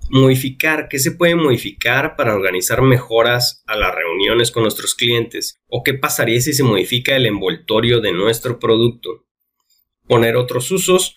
Modificar, 0.10 0.88
¿qué 0.90 1.00
se 1.00 1.12
puede 1.12 1.36
modificar 1.36 2.16
para 2.16 2.36
organizar 2.36 2.82
mejoras 2.82 3.64
a 3.68 3.76
las 3.76 3.94
reuniones 3.94 4.52
con 4.52 4.64
nuestros 4.64 4.96
clientes? 4.96 5.60
¿O 5.68 5.84
qué 5.84 5.94
pasaría 5.94 6.40
si 6.42 6.54
se 6.54 6.64
modifica 6.64 7.16
el 7.16 7.26
envoltorio 7.26 8.00
de 8.00 8.14
nuestro 8.14 8.60
producto? 8.60 9.26
Poner 10.08 10.38
otros 10.38 10.72
usos, 10.72 11.16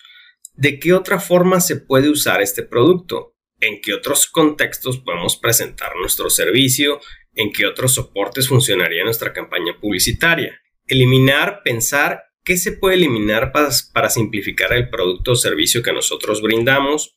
¿de 0.53 0.79
qué 0.79 0.93
otra 0.93 1.19
forma 1.19 1.61
se 1.61 1.77
puede 1.77 2.09
usar 2.09 2.41
este 2.41 2.63
producto? 2.63 3.31
en 3.61 3.79
qué 3.79 3.93
otros 3.93 4.27
contextos 4.27 4.97
podemos 4.99 5.37
presentar 5.37 5.95
nuestro 5.95 6.29
servicio, 6.29 6.99
en 7.33 7.51
qué 7.53 7.65
otros 7.65 7.93
soportes 7.93 8.49
funcionaría 8.49 9.03
nuestra 9.03 9.31
campaña 9.31 9.79
publicitaria. 9.79 10.59
Eliminar, 10.87 11.61
pensar 11.63 12.23
qué 12.43 12.57
se 12.57 12.73
puede 12.73 12.95
eliminar 12.95 13.51
para, 13.51 14.09
simplificar 14.09 14.73
el 14.73 14.89
producto 14.89 15.33
o 15.33 15.35
servicio 15.35 15.83
que 15.83 15.93
nosotros 15.93 16.41
brindamos, 16.41 17.15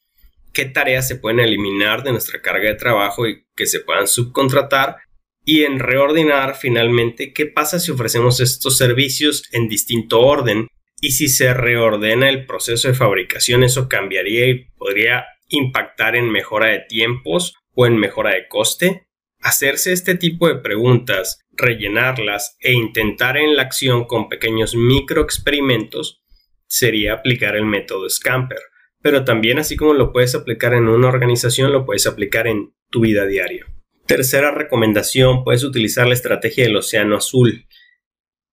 qué 0.55 0.64
tareas 0.64 1.07
se 1.07 1.17
pueden 1.17 1.40
eliminar 1.40 2.03
de 2.03 2.12
nuestra 2.12 2.40
carga 2.40 2.69
de 2.69 2.77
trabajo 2.77 3.29
y 3.29 3.45
que 3.55 3.67
se 3.67 3.81
puedan 3.81 4.09
subcontratar 4.09 4.97
y 5.45 5.64
en 5.64 5.79
reordenar 5.79 6.57
finalmente 6.57 7.35
qué 7.35 7.45
pasa 7.45 7.79
si 7.79 7.90
ofrecemos 7.90 8.40
estos 8.40 8.79
servicios 8.79 9.43
en 9.53 9.69
distinto 9.69 10.21
orden 10.21 10.69
y 11.01 11.11
si 11.11 11.29
se 11.29 11.53
reordena 11.53 12.31
el 12.31 12.47
proceso 12.47 12.88
de 12.88 12.95
fabricación 12.95 13.62
eso 13.62 13.88
cambiaría 13.88 14.47
y 14.47 14.71
podría 14.77 15.27
impactar 15.49 16.17
en 16.17 16.31
mejora 16.31 16.69
de 16.69 16.81
tiempos 16.88 17.55
o 17.75 17.87
en 17.87 17.97
mejora 17.99 18.31
de 18.31 18.49
coste? 18.49 19.07
Hacerse 19.40 19.93
este 19.93 20.14
tipo 20.14 20.49
de 20.49 20.57
preguntas, 20.57 21.40
rellenarlas 21.53 22.57
e 22.61 22.73
intentar 22.73 23.37
en 23.37 23.57
la 23.57 23.64
acción 23.64 24.07
con 24.07 24.31
pequeños 24.31 24.75
microexperimentos 24.75 26.23
sería 26.67 27.12
aplicar 27.12 27.55
el 27.55 27.67
método 27.67 28.09
Scamper. 28.09 28.61
Pero 29.05 29.23
también 29.23 29.59
así 29.59 29.77
como 29.77 29.93
lo 29.93 30.14
puedes 30.14 30.35
aplicar 30.35 30.73
en 30.73 30.88
una 30.88 31.09
organización, 31.09 31.73
lo 31.73 31.85
puedes 31.85 32.07
aplicar 32.07 32.47
en 32.47 32.73
tu 32.88 33.01
vida 33.03 33.27
diaria. 33.27 33.67
Tercera 34.07 34.51
recomendación, 34.51 35.45
puedes 35.45 35.62
utilizar 35.62 36.07
la 36.07 36.14
estrategia 36.14 36.64
del 36.64 36.77
océano 36.77 37.19
azul. 37.19 37.67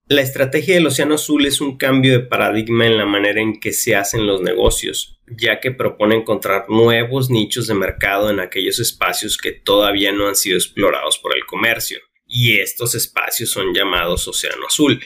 La 0.10 0.20
estrategia 0.20 0.74
del 0.74 0.88
Océano 0.88 1.16
Azul 1.16 1.46
es 1.46 1.62
un 1.62 1.78
cambio 1.78 2.12
de 2.12 2.20
paradigma 2.20 2.86
en 2.86 2.98
la 2.98 3.06
manera 3.06 3.40
en 3.40 3.62
que 3.62 3.72
se 3.72 3.96
hacen 3.96 4.28
los 4.28 4.42
negocios, 4.42 5.22
ya 5.26 5.62
que 5.62 5.72
propone 5.72 6.16
encontrar 6.16 6.66
nuevos 6.68 7.30
nichos 7.30 7.68
de 7.68 7.76
mercado 7.76 8.30
en 8.30 8.42
aquellos 8.42 8.82
espacios 8.82 9.38
que 9.38 9.54
todavía 9.54 10.12
no 10.12 10.28
han 10.28 10.36
sido 10.36 10.58
explorados 10.58 11.18
por 11.18 11.34
el 11.34 11.46
comercio. 11.46 12.00
Y 12.28 12.58
estos 12.60 12.94
espacios 12.94 13.52
son 13.52 13.74
llamados 13.74 14.28
Océano 14.28 14.68
Azul. 14.68 15.02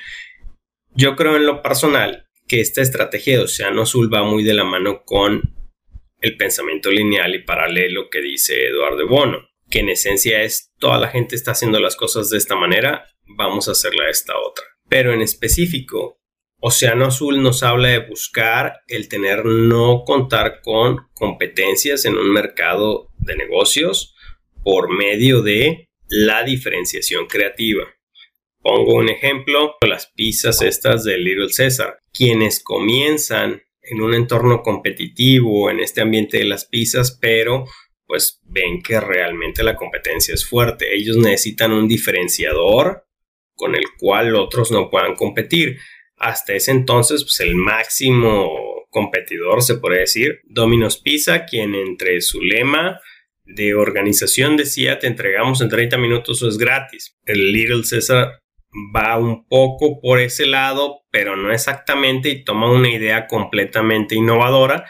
Yo 0.96 1.16
creo 1.16 1.36
en 1.36 1.46
lo 1.46 1.62
personal 1.62 2.26
que 2.48 2.62
esta 2.62 2.82
estrategia 2.82 3.38
de 3.38 3.44
Océano 3.44 3.84
Azul 3.84 4.14
va 4.14 4.24
muy 4.24 4.44
de 4.44 4.54
la 4.54 4.64
mano 4.64 5.04
con 5.04 5.42
el 6.20 6.38
pensamiento 6.38 6.92
lineal 6.92 7.36
y 7.36 7.44
paralelo 7.44 8.10
que 8.10 8.22
dice 8.22 8.68
Eduardo 8.68 9.08
Bono, 9.08 9.48
que 9.70 9.80
en 9.80 9.90
esencia 9.90 10.42
es 10.42 10.72
toda 10.80 11.00
la 11.00 11.10
gente 11.10 11.36
está 11.36 11.52
haciendo 11.52 11.80
las 11.80 11.96
cosas 11.96 12.30
de 12.30 12.38
esta 12.38 12.56
manera, 12.56 13.06
vamos 13.26 13.68
a 13.68 13.72
hacerla 13.72 14.06
de 14.06 14.12
esta 14.12 14.38
otra 14.38 14.66
pero 14.90 15.14
en 15.14 15.22
específico, 15.22 16.22
Océano 16.60 17.06
Azul 17.06 17.42
nos 17.44 17.64
habla 17.64 17.90
de 17.90 18.00
buscar 18.00 18.82
el 18.88 19.08
tener 19.10 19.46
no 19.46 20.04
contar 20.06 20.62
con 20.62 21.08
competencias 21.14 22.06
en 22.06 22.18
un 22.18 22.32
mercado 22.32 23.10
de 23.18 23.36
negocios 23.36 24.16
por 24.64 24.90
medio 24.96 25.42
de 25.42 25.90
la 26.08 26.44
diferenciación 26.44 27.28
creativa. 27.28 27.84
Pongo 28.62 28.96
un 28.96 29.10
ejemplo, 29.10 29.76
las 29.88 30.12
pizzas 30.16 30.62
estas 30.62 31.04
de 31.04 31.18
Little 31.18 31.50
César. 31.50 32.00
Quienes 32.16 32.64
comienzan 32.64 33.62
en 33.82 34.02
un 34.02 34.14
entorno 34.14 34.62
competitivo 34.62 35.70
en 35.70 35.80
este 35.80 36.02
ambiente 36.02 36.38
de 36.38 36.46
las 36.46 36.66
pizzas, 36.66 37.18
pero 37.20 37.66
pues 38.08 38.40
ven 38.44 38.82
que 38.82 39.00
realmente 39.00 39.64
la 39.64 39.76
competencia 39.76 40.34
es 40.34 40.46
fuerte. 40.46 40.96
Ellos 40.96 41.18
necesitan 41.18 41.72
un 41.72 41.88
diferenciador 41.88 43.06
con 43.56 43.76
el 43.76 43.86
cual 43.98 44.36
otros 44.36 44.72
no 44.72 44.90
puedan 44.90 45.16
competir. 45.16 45.80
Hasta 46.18 46.54
ese 46.54 46.72
entonces, 46.72 47.24
pues 47.24 47.40
el 47.40 47.56
máximo 47.56 48.86
competidor, 48.90 49.62
se 49.62 49.76
puede 49.76 50.00
decir, 50.00 50.40
Domino's 50.46 50.98
Pizza, 50.98 51.46
quien 51.46 51.76
entre 51.76 52.22
su 52.22 52.42
lema 52.42 53.02
de 53.44 53.76
organización 53.76 54.58
decía 54.58 54.98
te 55.00 55.08
entregamos 55.08 55.62
en 55.62 55.70
30 55.70 55.98
minutos 55.98 56.42
o 56.42 56.48
es 56.48 56.58
gratis. 56.58 57.16
El 57.26 57.52
Little 57.52 57.84
César 57.84 58.40
va 58.96 59.18
un 59.18 59.48
poco 59.48 60.00
por 60.02 60.20
ese 60.20 60.46
lado, 60.46 61.02
pero 61.12 61.36
no 61.36 61.52
exactamente, 61.52 62.30
y 62.30 62.44
toma 62.44 62.72
una 62.72 62.90
idea 62.90 63.28
completamente 63.28 64.16
innovadora, 64.16 64.90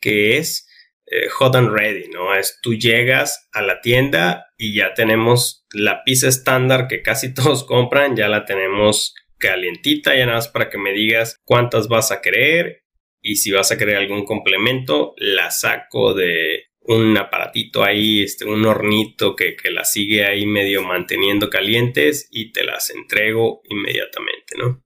que 0.00 0.38
es 0.38 0.68
eh, 1.06 1.28
hot 1.28 1.54
and 1.56 1.70
ready, 1.70 2.08
¿no? 2.08 2.34
Es 2.34 2.58
tú 2.62 2.74
llegas 2.74 3.48
a 3.52 3.62
la 3.62 3.80
tienda 3.80 4.46
y 4.56 4.74
ya 4.74 4.94
tenemos 4.94 5.66
la 5.72 6.04
pizza 6.04 6.28
estándar 6.28 6.88
que 6.88 7.02
casi 7.02 7.34
todos 7.34 7.64
compran, 7.64 8.16
ya 8.16 8.28
la 8.28 8.44
tenemos 8.44 9.14
calientita, 9.38 10.16
ya 10.16 10.26
nada 10.26 10.38
más 10.38 10.48
para 10.48 10.70
que 10.70 10.78
me 10.78 10.92
digas 10.92 11.36
cuántas 11.44 11.88
vas 11.88 12.12
a 12.12 12.20
querer 12.20 12.84
y 13.20 13.36
si 13.36 13.52
vas 13.52 13.70
a 13.70 13.78
querer 13.78 13.96
algún 13.96 14.24
complemento, 14.24 15.14
la 15.16 15.50
saco 15.50 16.14
de 16.14 16.71
un 16.84 17.16
aparatito 17.16 17.84
ahí, 17.84 18.22
este, 18.22 18.44
un 18.44 18.64
hornito 18.66 19.36
que, 19.36 19.56
que 19.56 19.70
la 19.70 19.84
sigue 19.84 20.24
ahí 20.24 20.46
medio 20.46 20.82
manteniendo 20.82 21.48
calientes 21.48 22.28
y 22.30 22.52
te 22.52 22.64
las 22.64 22.90
entrego 22.90 23.62
inmediatamente, 23.68 24.56
¿no? 24.58 24.82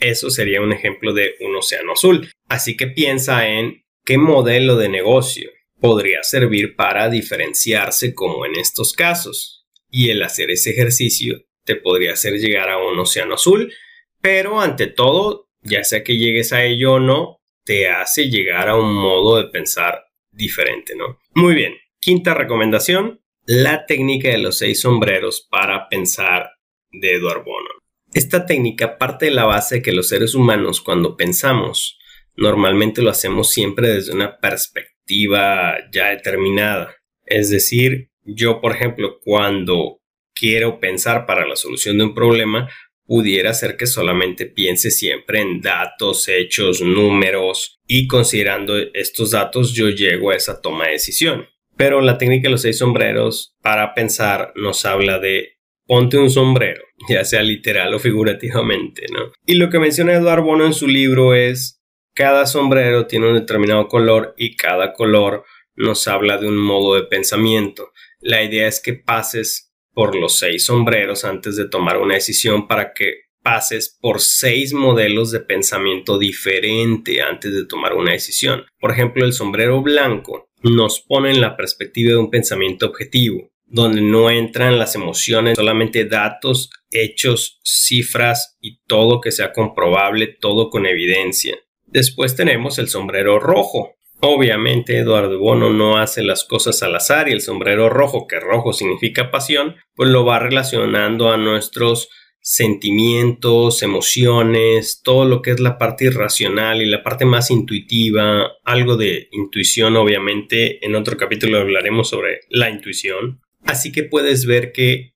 Eso 0.00 0.30
sería 0.30 0.60
un 0.60 0.72
ejemplo 0.72 1.12
de 1.12 1.34
un 1.40 1.56
océano 1.56 1.92
azul. 1.92 2.30
Así 2.48 2.76
que 2.76 2.86
piensa 2.86 3.48
en 3.48 3.84
qué 4.04 4.16
modelo 4.18 4.76
de 4.76 4.88
negocio 4.88 5.50
podría 5.80 6.22
servir 6.22 6.76
para 6.76 7.08
diferenciarse 7.08 8.14
como 8.14 8.46
en 8.46 8.56
estos 8.56 8.92
casos. 8.92 9.66
Y 9.90 10.10
el 10.10 10.22
hacer 10.22 10.50
ese 10.50 10.70
ejercicio 10.70 11.44
te 11.64 11.76
podría 11.76 12.12
hacer 12.12 12.34
llegar 12.34 12.70
a 12.70 12.78
un 12.78 12.98
océano 12.98 13.34
azul, 13.34 13.72
pero 14.20 14.60
ante 14.60 14.86
todo, 14.86 15.48
ya 15.62 15.84
sea 15.84 16.02
que 16.02 16.16
llegues 16.16 16.52
a 16.52 16.64
ello 16.64 16.94
o 16.94 17.00
no, 17.00 17.38
te 17.64 17.88
hace 17.88 18.30
llegar 18.30 18.68
a 18.68 18.76
un 18.76 18.94
modo 18.94 19.36
de 19.36 19.50
pensar 19.50 20.07
diferente, 20.38 20.94
¿no? 20.96 21.18
Muy 21.34 21.54
bien. 21.54 21.74
Quinta 22.00 22.32
recomendación, 22.32 23.20
la 23.44 23.84
técnica 23.84 24.30
de 24.30 24.38
los 24.38 24.56
seis 24.56 24.80
sombreros 24.80 25.46
para 25.50 25.88
pensar 25.88 26.52
de 26.90 27.16
Edward 27.16 27.44
Bono. 27.44 27.68
Esta 28.14 28.46
técnica 28.46 28.96
parte 28.96 29.26
de 29.26 29.32
la 29.32 29.44
base 29.44 29.76
de 29.76 29.82
que 29.82 29.92
los 29.92 30.08
seres 30.08 30.34
humanos 30.34 30.80
cuando 30.80 31.16
pensamos 31.16 31.98
normalmente 32.36 33.02
lo 33.02 33.10
hacemos 33.10 33.50
siempre 33.50 33.88
desde 33.88 34.14
una 34.14 34.38
perspectiva 34.38 35.76
ya 35.92 36.10
determinada. 36.10 36.94
Es 37.26 37.50
decir, 37.50 38.10
yo 38.22 38.60
por 38.60 38.72
ejemplo 38.72 39.18
cuando 39.22 40.00
quiero 40.34 40.78
pensar 40.78 41.26
para 41.26 41.46
la 41.46 41.56
solución 41.56 41.98
de 41.98 42.04
un 42.04 42.14
problema, 42.14 42.70
pudiera 43.04 43.52
ser 43.54 43.76
que 43.76 43.86
solamente 43.86 44.46
piense 44.46 44.90
siempre 44.90 45.40
en 45.40 45.60
datos, 45.60 46.28
hechos, 46.28 46.80
números 46.80 47.77
y 47.88 48.06
considerando 48.06 48.76
estos 48.92 49.32
datos 49.32 49.72
yo 49.72 49.88
llego 49.88 50.30
a 50.30 50.36
esa 50.36 50.60
toma 50.60 50.84
de 50.84 50.92
decisión. 50.92 51.46
Pero 51.76 52.00
la 52.00 52.18
técnica 52.18 52.44
de 52.44 52.52
los 52.52 52.62
seis 52.62 52.78
sombreros 52.78 53.56
para 53.62 53.94
pensar 53.94 54.52
nos 54.54 54.84
habla 54.84 55.18
de 55.18 55.58
ponte 55.86 56.18
un 56.18 56.30
sombrero, 56.30 56.82
ya 57.08 57.24
sea 57.24 57.42
literal 57.42 57.94
o 57.94 57.98
figurativamente, 57.98 59.06
¿no? 59.10 59.32
Y 59.46 59.54
lo 59.54 59.70
que 59.70 59.78
menciona 59.78 60.12
Eduardo 60.12 60.44
Bono 60.44 60.66
en 60.66 60.74
su 60.74 60.86
libro 60.86 61.34
es 61.34 61.82
cada 62.14 62.46
sombrero 62.46 63.06
tiene 63.06 63.28
un 63.28 63.34
determinado 63.34 63.88
color 63.88 64.34
y 64.36 64.56
cada 64.56 64.92
color 64.92 65.44
nos 65.76 66.08
habla 66.08 66.36
de 66.36 66.48
un 66.48 66.58
modo 66.58 66.96
de 66.96 67.04
pensamiento. 67.04 67.92
La 68.20 68.42
idea 68.42 68.66
es 68.66 68.80
que 68.80 68.94
pases 68.94 69.72
por 69.94 70.14
los 70.14 70.36
seis 70.36 70.64
sombreros 70.64 71.24
antes 71.24 71.56
de 71.56 71.68
tomar 71.68 71.98
una 71.98 72.14
decisión 72.14 72.66
para 72.66 72.92
que 72.92 73.27
pases 73.48 73.96
por 74.02 74.20
seis 74.20 74.74
modelos 74.74 75.30
de 75.30 75.40
pensamiento 75.40 76.18
diferente 76.18 77.22
antes 77.22 77.54
de 77.54 77.64
tomar 77.64 77.94
una 77.94 78.12
decisión. 78.12 78.66
Por 78.78 78.90
ejemplo, 78.90 79.24
el 79.24 79.32
sombrero 79.32 79.80
blanco 79.80 80.50
nos 80.62 81.00
pone 81.00 81.30
en 81.30 81.40
la 81.40 81.56
perspectiva 81.56 82.10
de 82.10 82.18
un 82.18 82.28
pensamiento 82.28 82.84
objetivo, 82.84 83.48
donde 83.64 84.02
no 84.02 84.28
entran 84.28 84.78
las 84.78 84.94
emociones, 84.96 85.56
solamente 85.56 86.04
datos, 86.04 86.68
hechos, 86.90 87.58
cifras 87.64 88.58
y 88.60 88.82
todo 88.86 89.22
que 89.22 89.32
sea 89.32 89.54
comprobable, 89.54 90.26
todo 90.26 90.68
con 90.68 90.84
evidencia. 90.84 91.56
Después 91.86 92.36
tenemos 92.36 92.78
el 92.78 92.88
sombrero 92.88 93.38
rojo, 93.38 93.94
Obviamente 94.20 94.98
Eduardo 94.98 95.38
Bono 95.38 95.70
no 95.70 95.96
hace 95.96 96.24
las 96.24 96.42
cosas 96.42 96.82
al 96.82 96.96
azar 96.96 97.28
y 97.28 97.32
el 97.32 97.40
sombrero 97.40 97.88
rojo, 97.88 98.26
que 98.26 98.40
rojo 98.40 98.72
significa 98.72 99.30
pasión, 99.30 99.76
pues 99.94 100.10
lo 100.10 100.24
va 100.24 100.40
relacionando 100.40 101.30
a 101.30 101.36
nuestros 101.36 102.08
sentimientos, 102.50 103.82
emociones, 103.82 105.02
todo 105.04 105.26
lo 105.26 105.42
que 105.42 105.50
es 105.50 105.60
la 105.60 105.76
parte 105.76 106.06
irracional 106.06 106.80
y 106.80 106.86
la 106.86 107.02
parte 107.02 107.26
más 107.26 107.50
intuitiva, 107.50 108.52
algo 108.64 108.96
de 108.96 109.28
intuición 109.32 109.96
obviamente, 109.96 110.82
en 110.86 110.94
otro 110.94 111.18
capítulo 111.18 111.58
hablaremos 111.58 112.08
sobre 112.08 112.40
la 112.48 112.70
intuición. 112.70 113.42
Así 113.66 113.92
que 113.92 114.02
puedes 114.02 114.46
ver 114.46 114.72
que 114.72 115.12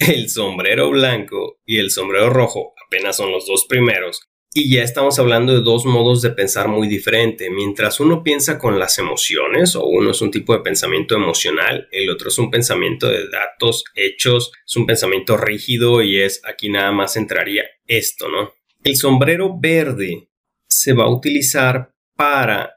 el 0.00 0.28
sombrero 0.30 0.90
blanco 0.90 1.60
y 1.64 1.78
el 1.78 1.92
sombrero 1.92 2.28
rojo 2.28 2.74
apenas 2.84 3.18
son 3.18 3.30
los 3.30 3.46
dos 3.46 3.66
primeros, 3.68 4.28
y 4.54 4.70
ya 4.70 4.82
estamos 4.82 5.18
hablando 5.18 5.54
de 5.54 5.62
dos 5.62 5.86
modos 5.86 6.20
de 6.20 6.30
pensar 6.30 6.68
muy 6.68 6.86
diferentes. 6.86 7.48
Mientras 7.50 8.00
uno 8.00 8.22
piensa 8.22 8.58
con 8.58 8.78
las 8.78 8.98
emociones, 8.98 9.74
o 9.76 9.86
uno 9.86 10.10
es 10.10 10.20
un 10.20 10.30
tipo 10.30 10.52
de 10.52 10.60
pensamiento 10.60 11.14
emocional, 11.14 11.88
el 11.90 12.10
otro 12.10 12.28
es 12.28 12.38
un 12.38 12.50
pensamiento 12.50 13.08
de 13.08 13.28
datos, 13.28 13.84
hechos, 13.94 14.52
es 14.66 14.76
un 14.76 14.86
pensamiento 14.86 15.38
rígido 15.38 16.02
y 16.02 16.20
es 16.20 16.42
aquí 16.44 16.68
nada 16.68 16.92
más 16.92 17.16
entraría 17.16 17.64
esto, 17.86 18.28
¿no? 18.28 18.52
El 18.84 18.96
sombrero 18.96 19.58
verde 19.58 20.28
se 20.68 20.92
va 20.92 21.04
a 21.04 21.10
utilizar 21.10 21.92
para 22.14 22.74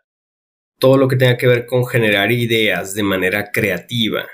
todo 0.79 0.97
lo 0.97 1.07
que 1.07 1.17
tenga 1.17 1.37
que 1.37 1.47
ver 1.47 1.65
con 1.65 1.85
generar 1.85 2.31
ideas 2.31 2.93
de 2.93 3.03
manera 3.03 3.51
creativa, 3.51 4.27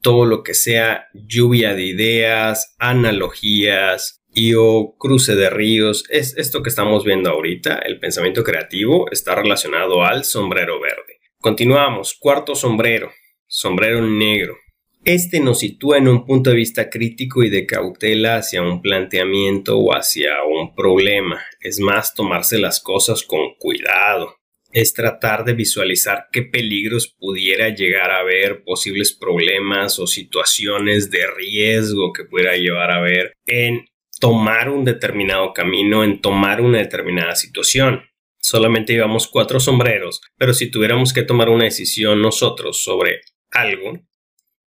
todo 0.00 0.26
lo 0.26 0.42
que 0.42 0.54
sea 0.54 1.08
lluvia 1.14 1.74
de 1.74 1.84
ideas, 1.84 2.74
analogías, 2.78 4.23
y 4.34 4.54
o 4.54 4.96
cruce 4.98 5.34
de 5.34 5.48
ríos. 5.48 6.04
Es 6.10 6.36
esto 6.36 6.62
que 6.62 6.68
estamos 6.68 7.04
viendo 7.04 7.30
ahorita, 7.30 7.78
el 7.78 7.98
pensamiento 8.00 8.44
creativo, 8.44 9.10
está 9.10 9.34
relacionado 9.34 10.04
al 10.04 10.24
sombrero 10.24 10.80
verde. 10.80 11.20
Continuamos, 11.40 12.14
cuarto 12.14 12.54
sombrero, 12.54 13.12
sombrero 13.46 14.00
negro. 14.02 14.56
Este 15.04 15.38
nos 15.38 15.58
sitúa 15.58 15.98
en 15.98 16.08
un 16.08 16.24
punto 16.24 16.48
de 16.48 16.56
vista 16.56 16.88
crítico 16.88 17.42
y 17.42 17.50
de 17.50 17.66
cautela 17.66 18.36
hacia 18.36 18.62
un 18.62 18.80
planteamiento 18.80 19.78
o 19.78 19.94
hacia 19.94 20.42
un 20.44 20.74
problema. 20.74 21.44
Es 21.60 21.78
más, 21.78 22.14
tomarse 22.14 22.58
las 22.58 22.80
cosas 22.80 23.22
con 23.22 23.54
cuidado. 23.58 24.36
Es 24.72 24.94
tratar 24.94 25.44
de 25.44 25.52
visualizar 25.52 26.28
qué 26.32 26.40
peligros 26.40 27.14
pudiera 27.18 27.68
llegar 27.68 28.10
a 28.10 28.20
haber, 28.20 28.64
posibles 28.64 29.12
problemas 29.12 29.98
o 29.98 30.06
situaciones 30.06 31.10
de 31.10 31.26
riesgo 31.36 32.14
que 32.14 32.24
pudiera 32.24 32.56
llevar 32.56 32.90
a 32.90 33.02
ver 33.02 33.34
en 33.44 33.84
tomar 34.24 34.70
un 34.70 34.86
determinado 34.86 35.52
camino, 35.52 36.02
en 36.02 36.22
tomar 36.22 36.62
una 36.62 36.78
determinada 36.78 37.36
situación. 37.36 38.04
Solamente 38.38 38.94
llevamos 38.94 39.28
cuatro 39.28 39.60
sombreros, 39.60 40.22
pero 40.38 40.54
si 40.54 40.70
tuviéramos 40.70 41.12
que 41.12 41.24
tomar 41.24 41.50
una 41.50 41.64
decisión 41.64 42.22
nosotros 42.22 42.82
sobre 42.82 43.20
algo, 43.50 44.00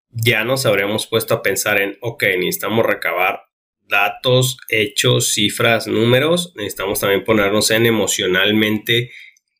ya 0.08 0.44
nos 0.44 0.64
habríamos 0.64 1.06
puesto 1.06 1.34
a 1.34 1.42
pensar 1.42 1.78
en, 1.78 1.98
ok, 2.00 2.22
necesitamos 2.38 2.86
recabar 2.86 3.42
datos, 3.82 4.56
hechos, 4.70 5.34
cifras, 5.34 5.88
números, 5.88 6.54
necesitamos 6.56 7.00
también 7.00 7.22
ponernos 7.22 7.70
en 7.70 7.84
emocionalmente 7.84 9.10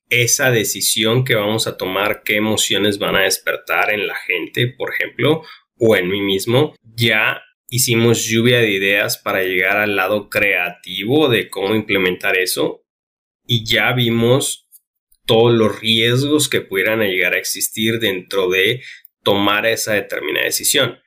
esa 0.08 0.50
decisión 0.50 1.26
que 1.26 1.34
vamos 1.34 1.66
a 1.66 1.76
tomar, 1.76 2.22
qué 2.22 2.36
emociones 2.36 2.98
van 2.98 3.16
a 3.16 3.24
despertar 3.24 3.92
en 3.92 4.06
la 4.06 4.14
gente, 4.14 4.66
por 4.66 4.94
ejemplo, 4.94 5.42
o 5.76 5.94
en 5.94 6.08
mí 6.08 6.22
mismo, 6.22 6.74
ya 6.82 7.42
hicimos 7.74 8.24
lluvia 8.26 8.60
de 8.60 8.70
ideas 8.70 9.18
para 9.18 9.42
llegar 9.42 9.78
al 9.78 9.96
lado 9.96 10.30
creativo 10.30 11.28
de 11.28 11.50
cómo 11.50 11.74
implementar 11.74 12.38
eso 12.38 12.84
y 13.48 13.64
ya 13.64 13.92
vimos 13.92 14.68
todos 15.26 15.52
los 15.52 15.80
riesgos 15.80 16.48
que 16.48 16.60
pudieran 16.60 17.00
llegar 17.00 17.34
a 17.34 17.38
existir 17.38 17.98
dentro 17.98 18.48
de 18.48 18.80
tomar 19.24 19.66
esa 19.66 19.94
determinada 19.94 20.44
decisión. 20.44 21.00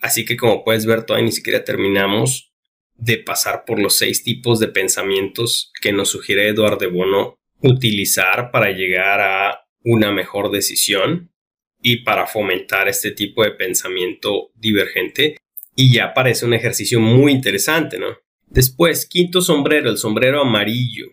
Así 0.00 0.24
que 0.24 0.38
como 0.38 0.64
puedes 0.64 0.86
ver, 0.86 1.04
todavía 1.04 1.26
ni 1.26 1.32
siquiera 1.32 1.62
terminamos 1.62 2.54
de 2.94 3.18
pasar 3.18 3.64
por 3.66 3.78
los 3.78 3.94
seis 3.94 4.24
tipos 4.24 4.60
de 4.60 4.68
pensamientos 4.68 5.72
que 5.78 5.92
nos 5.92 6.08
sugiere 6.08 6.48
Eduardo 6.48 6.78
de 6.78 6.86
Bono 6.86 7.34
utilizar 7.60 8.50
para 8.50 8.70
llegar 8.70 9.20
a 9.20 9.66
una 9.84 10.10
mejor 10.10 10.50
decisión 10.50 11.34
y 11.82 12.02
para 12.02 12.26
fomentar 12.26 12.88
este 12.88 13.10
tipo 13.10 13.44
de 13.44 13.50
pensamiento 13.50 14.52
divergente 14.54 15.36
y 15.80 15.92
ya 15.92 16.12
parece 16.12 16.44
un 16.44 16.54
ejercicio 16.54 16.98
muy 16.98 17.30
interesante, 17.30 18.00
¿no? 18.00 18.18
Después, 18.48 19.06
quinto 19.06 19.40
sombrero, 19.40 19.88
el 19.88 19.96
sombrero 19.96 20.40
amarillo. 20.40 21.06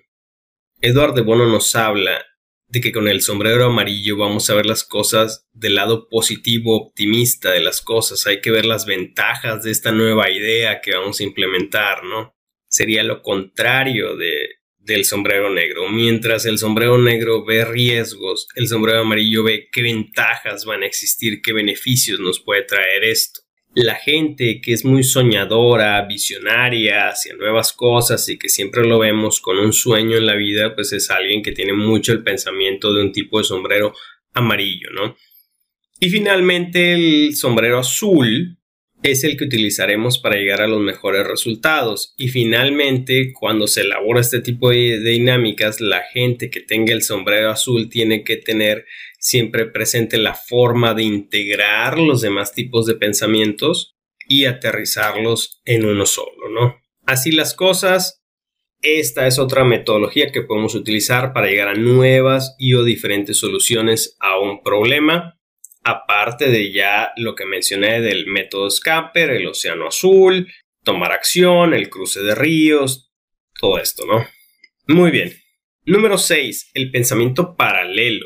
Eduardo 0.82 1.24
Bono 1.24 1.46
nos 1.46 1.76
habla 1.76 2.26
de 2.68 2.82
que 2.82 2.92
con 2.92 3.08
el 3.08 3.22
sombrero 3.22 3.66
amarillo 3.66 4.18
vamos 4.18 4.50
a 4.50 4.56
ver 4.56 4.66
las 4.66 4.84
cosas 4.84 5.46
del 5.54 5.76
lado 5.76 6.10
positivo, 6.10 6.76
optimista 6.78 7.52
de 7.52 7.60
las 7.60 7.80
cosas. 7.80 8.26
Hay 8.26 8.42
que 8.42 8.50
ver 8.50 8.66
las 8.66 8.88
ventajas 8.88 9.62
de 9.62 9.70
esta 9.70 9.92
nueva 9.92 10.32
idea 10.32 10.82
que 10.82 10.96
vamos 10.96 11.20
a 11.20 11.24
implementar, 11.24 12.04
¿no? 12.04 12.36
Sería 12.68 13.04
lo 13.04 13.22
contrario 13.22 14.18
de, 14.18 14.48
del 14.80 15.06
sombrero 15.06 15.54
negro. 15.54 15.90
Mientras 15.90 16.48
el 16.48 16.58
sombrero 16.58 16.98
negro 16.98 17.46
ve 17.46 17.66
riesgos, 17.66 18.48
el 18.56 18.68
sombrero 18.68 19.02
amarillo 19.02 19.44
ve 19.44 19.68
qué 19.72 19.84
ventajas 19.84 20.66
van 20.66 20.82
a 20.82 20.88
existir, 20.88 21.44
qué 21.44 21.54
beneficios 21.54 22.20
nos 22.20 22.40
puede 22.40 22.64
traer 22.64 23.04
esto. 23.04 23.45
La 23.76 23.96
gente 23.96 24.62
que 24.62 24.74
es 24.74 24.86
muy 24.86 25.04
soñadora, 25.04 26.02
visionaria 26.06 27.10
hacia 27.10 27.36
nuevas 27.36 27.74
cosas 27.74 28.28
y 28.30 28.38
que 28.38 28.48
siempre 28.48 28.88
lo 28.88 29.00
vemos 29.00 29.42
con 29.42 29.58
un 29.58 29.74
sueño 29.74 30.16
en 30.16 30.26
la 30.26 30.36
vida, 30.36 30.74
pues 30.74 30.94
es 30.94 31.12
alguien 31.12 31.44
que 31.44 31.52
tiene 31.52 31.74
mucho 31.74 32.14
el 32.14 32.24
pensamiento 32.24 32.94
de 32.94 33.02
un 33.04 33.12
tipo 33.12 33.38
de 33.38 33.44
sombrero 33.44 33.94
amarillo, 34.34 34.90
¿no? 34.92 35.18
Y 36.00 36.10
finalmente 36.10 36.94
el 36.94 37.36
sombrero 37.36 37.80
azul 37.80 38.58
es 39.04 39.24
el 39.24 39.38
que 39.38 39.44
utilizaremos 39.44 40.18
para 40.20 40.36
llegar 40.36 40.62
a 40.62 40.68
los 40.68 40.82
mejores 40.82 41.28
resultados. 41.28 42.14
Y 42.18 42.30
finalmente, 42.30 43.34
cuando 43.34 43.68
se 43.68 43.82
elabora 43.82 44.22
este 44.22 44.42
tipo 44.42 44.70
de 44.70 45.00
dinámicas, 45.00 45.80
la 45.80 46.02
gente 46.02 46.50
que 46.50 46.62
tenga 46.62 46.94
el 46.94 47.04
sombrero 47.04 47.52
azul 47.52 47.90
tiene 47.90 48.24
que 48.24 48.38
tener 48.38 48.86
siempre 49.26 49.66
presente 49.66 50.18
la 50.18 50.36
forma 50.36 50.94
de 50.94 51.02
integrar 51.02 51.98
los 51.98 52.22
demás 52.22 52.54
tipos 52.54 52.86
de 52.86 52.94
pensamientos 52.94 53.96
y 54.28 54.46
aterrizarlos 54.46 55.62
en 55.66 55.86
uno 55.86 56.06
solo, 56.06 56.50
¿no? 56.52 56.80
Así 57.08 57.32
las 57.32 57.56
cosas, 57.56 58.24
esta 58.82 59.26
es 59.26 59.40
otra 59.40 59.64
metodología 59.64 60.32
que 60.32 60.44
podemos 60.44 60.76
utilizar 60.76 61.34
para 61.34 61.48
llegar 61.48 61.70
a 61.70 61.74
nuevas 61.74 62.56
y 62.60 62.76
o 62.76 62.84
diferentes 62.84 63.38
soluciones 63.38 64.16
a 64.20 64.38
un 64.38 64.62
problema 64.62 65.36
aparte 65.86 66.50
de 66.50 66.72
ya 66.72 67.12
lo 67.16 67.36
que 67.36 67.46
mencioné 67.46 68.02
del 68.02 68.26
método 68.26 68.70
Scamper, 68.70 69.30
el 69.30 69.48
océano 69.48 69.88
azul, 69.88 70.52
tomar 70.84 71.12
acción, 71.12 71.74
el 71.74 71.90
cruce 71.90 72.22
de 72.22 72.36
ríos, 72.36 73.12
todo 73.60 73.78
esto, 73.78 74.06
¿no? 74.06 74.26
Muy 74.88 75.12
bien. 75.12 75.34
Número 75.84 76.18
6, 76.18 76.72
el 76.74 76.90
pensamiento 76.90 77.56
paralelo. 77.56 78.26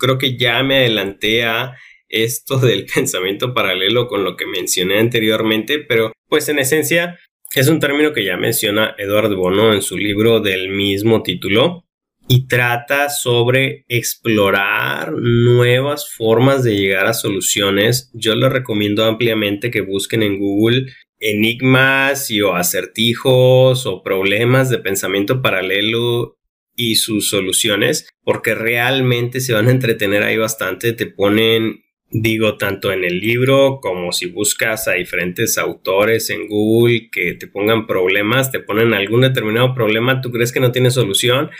Creo 0.00 0.18
que 0.18 0.36
ya 0.36 0.62
me 0.64 0.78
adelanté 0.78 1.44
a 1.44 1.76
esto 2.08 2.58
del 2.58 2.86
pensamiento 2.86 3.54
paralelo 3.54 4.08
con 4.08 4.24
lo 4.24 4.36
que 4.36 4.46
mencioné 4.46 4.98
anteriormente, 4.98 5.78
pero 5.78 6.12
pues 6.28 6.48
en 6.48 6.58
esencia 6.58 7.18
es 7.54 7.68
un 7.68 7.80
término 7.80 8.12
que 8.12 8.24
ya 8.24 8.36
menciona 8.36 8.94
Eduardo 8.98 9.36
Bono 9.36 9.72
en 9.72 9.82
su 9.82 9.96
libro 9.96 10.40
del 10.40 10.68
mismo 10.68 11.22
título 11.22 11.84
y 12.28 12.46
trata 12.46 13.08
sobre 13.08 13.84
explorar 13.88 15.12
nuevas 15.12 16.08
formas 16.08 16.62
de 16.62 16.76
llegar 16.76 17.06
a 17.06 17.12
soluciones. 17.12 18.08
Yo 18.14 18.36
les 18.36 18.52
recomiendo 18.52 19.04
ampliamente 19.04 19.72
que 19.72 19.80
busquen 19.80 20.22
en 20.22 20.38
Google 20.38 20.92
enigmas 21.18 22.30
y 22.30 22.40
o 22.40 22.54
acertijos 22.54 23.84
o 23.84 24.02
problemas 24.02 24.70
de 24.70 24.78
pensamiento 24.78 25.42
paralelo 25.42 26.38
y 26.80 26.96
sus 26.96 27.28
soluciones 27.28 28.08
porque 28.22 28.54
realmente 28.54 29.40
se 29.40 29.52
van 29.52 29.68
a 29.68 29.72
entretener 29.72 30.22
ahí 30.22 30.36
bastante 30.36 30.92
te 30.92 31.06
ponen 31.06 31.84
digo 32.12 32.56
tanto 32.56 32.90
en 32.92 33.04
el 33.04 33.20
libro 33.20 33.80
como 33.80 34.12
si 34.12 34.26
buscas 34.26 34.88
a 34.88 34.92
diferentes 34.92 35.58
autores 35.58 36.30
en 36.30 36.48
Google 36.48 37.08
que 37.10 37.34
te 37.34 37.46
pongan 37.46 37.86
problemas 37.86 38.50
te 38.50 38.60
ponen 38.60 38.94
algún 38.94 39.20
determinado 39.20 39.74
problema 39.74 40.20
tú 40.20 40.30
crees 40.30 40.52
que 40.52 40.60
no 40.60 40.72
tiene 40.72 40.90
solución 40.90 41.50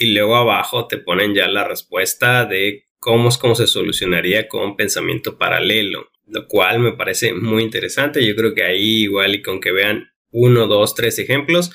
y 0.00 0.14
luego 0.14 0.36
abajo 0.36 0.86
te 0.86 0.96
ponen 0.96 1.34
ya 1.34 1.46
la 1.48 1.64
respuesta 1.64 2.46
de 2.46 2.84
cómo 3.00 3.28
es 3.28 3.38
cómo 3.38 3.54
se 3.54 3.66
solucionaría 3.66 4.48
con 4.48 4.76
pensamiento 4.76 5.36
paralelo, 5.36 6.10
lo 6.26 6.46
cual 6.46 6.78
me 6.78 6.92
parece 6.92 7.34
muy 7.34 7.62
interesante. 7.62 8.24
Yo 8.24 8.34
creo 8.36 8.54
que 8.54 8.62
ahí 8.62 9.02
igual 9.02 9.34
y 9.34 9.42
con 9.42 9.60
que 9.60 9.72
vean 9.72 10.10
uno, 10.30 10.66
dos, 10.66 10.94
tres 10.94 11.18
ejemplos, 11.18 11.70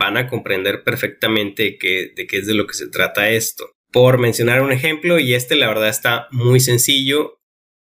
van 0.00 0.16
a 0.16 0.26
comprender 0.26 0.82
perfectamente 0.82 1.78
de 1.78 2.26
qué 2.26 2.36
es 2.36 2.46
de 2.48 2.54
lo 2.54 2.66
que 2.66 2.74
se 2.74 2.88
trata 2.88 3.30
esto. 3.30 3.70
Por 3.92 4.18
mencionar 4.18 4.62
un 4.62 4.72
ejemplo, 4.72 5.20
y 5.20 5.34
este 5.34 5.54
la 5.54 5.68
verdad 5.68 5.88
está 5.88 6.26
muy 6.32 6.58
sencillo, 6.58 7.40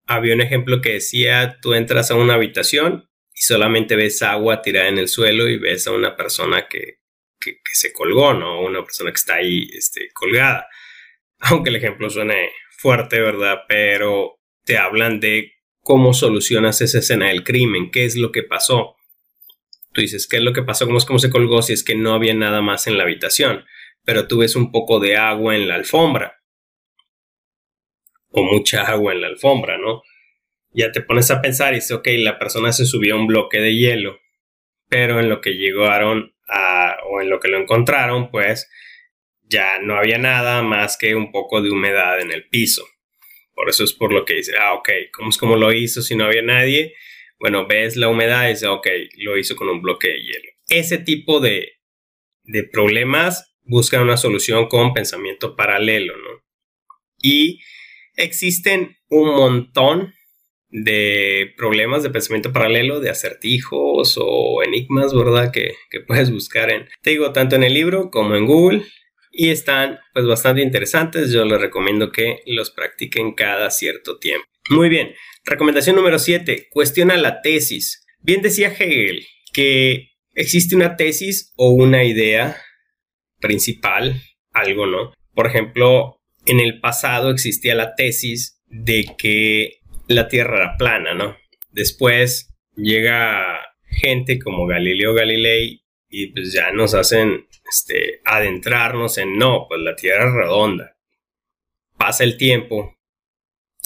había 0.06 0.34
un 0.34 0.42
ejemplo 0.42 0.80
que 0.80 0.92
decía, 0.92 1.58
tú 1.60 1.74
entras 1.74 2.10
a 2.10 2.16
una 2.16 2.34
habitación 2.34 3.08
y 3.34 3.42
solamente 3.42 3.96
ves 3.96 4.22
agua 4.22 4.62
tirada 4.62 4.88
en 4.88 4.98
el 4.98 5.08
suelo 5.08 5.48
y 5.48 5.58
ves 5.58 5.86
a 5.86 5.92
una 5.92 6.16
persona 6.16 6.68
que 6.68 7.02
que, 7.42 7.60
se 7.72 7.92
colgó, 7.92 8.34
¿no? 8.34 8.62
Una 8.62 8.82
persona 8.82 9.10
que 9.10 9.16
está 9.16 9.34
ahí 9.36 9.68
este, 9.72 10.10
colgada. 10.12 10.68
Aunque 11.40 11.70
el 11.70 11.76
ejemplo 11.76 12.08
suene 12.08 12.50
fuerte, 12.78 13.20
¿verdad? 13.20 13.62
Pero 13.68 14.38
te 14.64 14.78
hablan 14.78 15.20
de 15.20 15.52
cómo 15.80 16.14
solucionas 16.14 16.80
esa 16.80 16.98
escena 16.98 17.28
del 17.28 17.44
crimen, 17.44 17.90
qué 17.90 18.04
es 18.04 18.16
lo 18.16 18.30
que 18.30 18.42
pasó. 18.42 18.96
Tú 19.92 20.00
dices, 20.00 20.26
¿qué 20.26 20.38
es 20.38 20.42
lo 20.42 20.52
que 20.52 20.62
pasó? 20.62 20.86
¿Cómo 20.86 20.98
es 20.98 21.04
cómo 21.04 21.18
se 21.18 21.30
colgó 21.30 21.62
si 21.62 21.72
es 21.72 21.84
que 21.84 21.94
no 21.94 22.14
había 22.14 22.34
nada 22.34 22.62
más 22.62 22.86
en 22.86 22.96
la 22.96 23.04
habitación? 23.04 23.64
Pero 24.04 24.26
tú 24.26 24.38
ves 24.38 24.56
un 24.56 24.72
poco 24.72 25.00
de 25.00 25.16
agua 25.16 25.54
en 25.54 25.68
la 25.68 25.74
alfombra. 25.74 26.40
O 28.30 28.42
mucha 28.42 28.82
agua 28.82 29.12
en 29.12 29.20
la 29.20 29.26
alfombra, 29.28 29.76
¿no? 29.78 30.02
Ya 30.72 30.90
te 30.90 31.02
pones 31.02 31.30
a 31.30 31.42
pensar 31.42 31.72
y 31.72 31.76
dices, 31.76 31.92
ok, 31.92 32.08
la 32.18 32.38
persona 32.38 32.72
se 32.72 32.86
subió 32.86 33.14
a 33.14 33.18
un 33.18 33.26
bloque 33.26 33.60
de 33.60 33.76
hielo, 33.76 34.18
pero 34.88 35.20
en 35.20 35.28
lo 35.28 35.42
que 35.42 35.50
llegaron 35.50 36.34
o 37.10 37.20
en 37.20 37.30
lo 37.30 37.40
que 37.40 37.48
lo 37.48 37.58
encontraron, 37.58 38.30
pues 38.30 38.70
ya 39.42 39.78
no 39.80 39.96
había 39.96 40.18
nada 40.18 40.62
más 40.62 40.96
que 40.96 41.14
un 41.14 41.30
poco 41.30 41.60
de 41.60 41.70
humedad 41.70 42.20
en 42.20 42.30
el 42.30 42.48
piso. 42.48 42.86
Por 43.54 43.68
eso 43.68 43.84
es 43.84 43.92
por 43.92 44.12
lo 44.12 44.24
que 44.24 44.34
dice, 44.34 44.54
ah, 44.58 44.72
ok, 44.74 44.88
¿cómo 45.12 45.28
es 45.28 45.36
como 45.36 45.56
lo 45.56 45.72
hizo 45.72 46.00
si 46.00 46.16
no 46.16 46.24
había 46.24 46.42
nadie? 46.42 46.94
Bueno, 47.42 47.66
ves 47.66 47.96
la 47.96 48.08
humedad 48.08 48.46
y 48.46 48.50
dice, 48.50 48.68
ok, 48.68 48.86
lo 49.16 49.36
hizo 49.36 49.56
con 49.56 49.68
un 49.68 49.82
bloque 49.82 50.06
de 50.06 50.22
hielo. 50.22 50.48
Ese 50.68 50.98
tipo 50.98 51.40
de, 51.40 51.72
de 52.44 52.62
problemas 52.62 53.56
buscan 53.62 54.02
una 54.02 54.16
solución 54.16 54.68
con 54.68 54.94
pensamiento 54.94 55.56
paralelo, 55.56 56.16
¿no? 56.16 56.40
Y 57.20 57.58
existen 58.14 58.96
un 59.08 59.30
montón 59.30 60.14
de 60.68 61.52
problemas 61.56 62.04
de 62.04 62.10
pensamiento 62.10 62.52
paralelo, 62.52 63.00
de 63.00 63.10
acertijos 63.10 64.16
o 64.20 64.62
enigmas, 64.62 65.12
¿verdad? 65.12 65.50
Que, 65.50 65.74
puedes 66.06 66.30
buscar 66.30 66.70
en, 66.70 66.88
te 67.02 67.10
digo, 67.10 67.32
tanto 67.32 67.56
en 67.56 67.64
el 67.64 67.74
libro 67.74 68.12
como 68.12 68.36
en 68.36 68.46
Google. 68.46 68.84
Y 69.32 69.48
están 69.48 69.98
pues 70.14 70.26
bastante 70.26 70.62
interesantes. 70.62 71.32
Yo 71.32 71.44
les 71.44 71.60
recomiendo 71.60 72.12
que 72.12 72.42
los 72.46 72.70
practiquen 72.70 73.32
cada 73.34 73.68
cierto 73.72 74.18
tiempo. 74.18 74.46
Muy 74.70 74.88
bien. 74.88 75.14
Recomendación 75.44 75.96
número 75.96 76.18
7. 76.18 76.68
Cuestiona 76.70 77.16
la 77.16 77.42
tesis. 77.42 78.04
Bien 78.20 78.42
decía 78.42 78.68
Hegel 78.68 79.26
que 79.52 80.10
existe 80.34 80.76
una 80.76 80.96
tesis 80.96 81.52
o 81.56 81.70
una 81.70 82.04
idea 82.04 82.56
principal, 83.40 84.22
algo, 84.52 84.86
¿no? 84.86 85.12
Por 85.34 85.46
ejemplo, 85.46 86.20
en 86.46 86.60
el 86.60 86.80
pasado 86.80 87.30
existía 87.30 87.74
la 87.74 87.94
tesis 87.94 88.62
de 88.66 89.06
que 89.18 89.80
la 90.06 90.28
Tierra 90.28 90.56
era 90.56 90.76
plana, 90.76 91.14
¿no? 91.14 91.36
Después 91.70 92.54
llega 92.76 93.60
gente 93.86 94.38
como 94.38 94.66
Galileo 94.66 95.14
Galilei 95.14 95.82
y 96.08 96.28
pues 96.28 96.52
ya 96.52 96.70
nos 96.70 96.94
hacen 96.94 97.46
este, 97.68 98.20
adentrarnos 98.24 99.18
en 99.18 99.36
no, 99.36 99.66
pues 99.68 99.80
la 99.80 99.96
Tierra 99.96 100.28
es 100.28 100.34
redonda. 100.34 100.96
Pasa 101.96 102.24
el 102.24 102.36
tiempo 102.36 102.96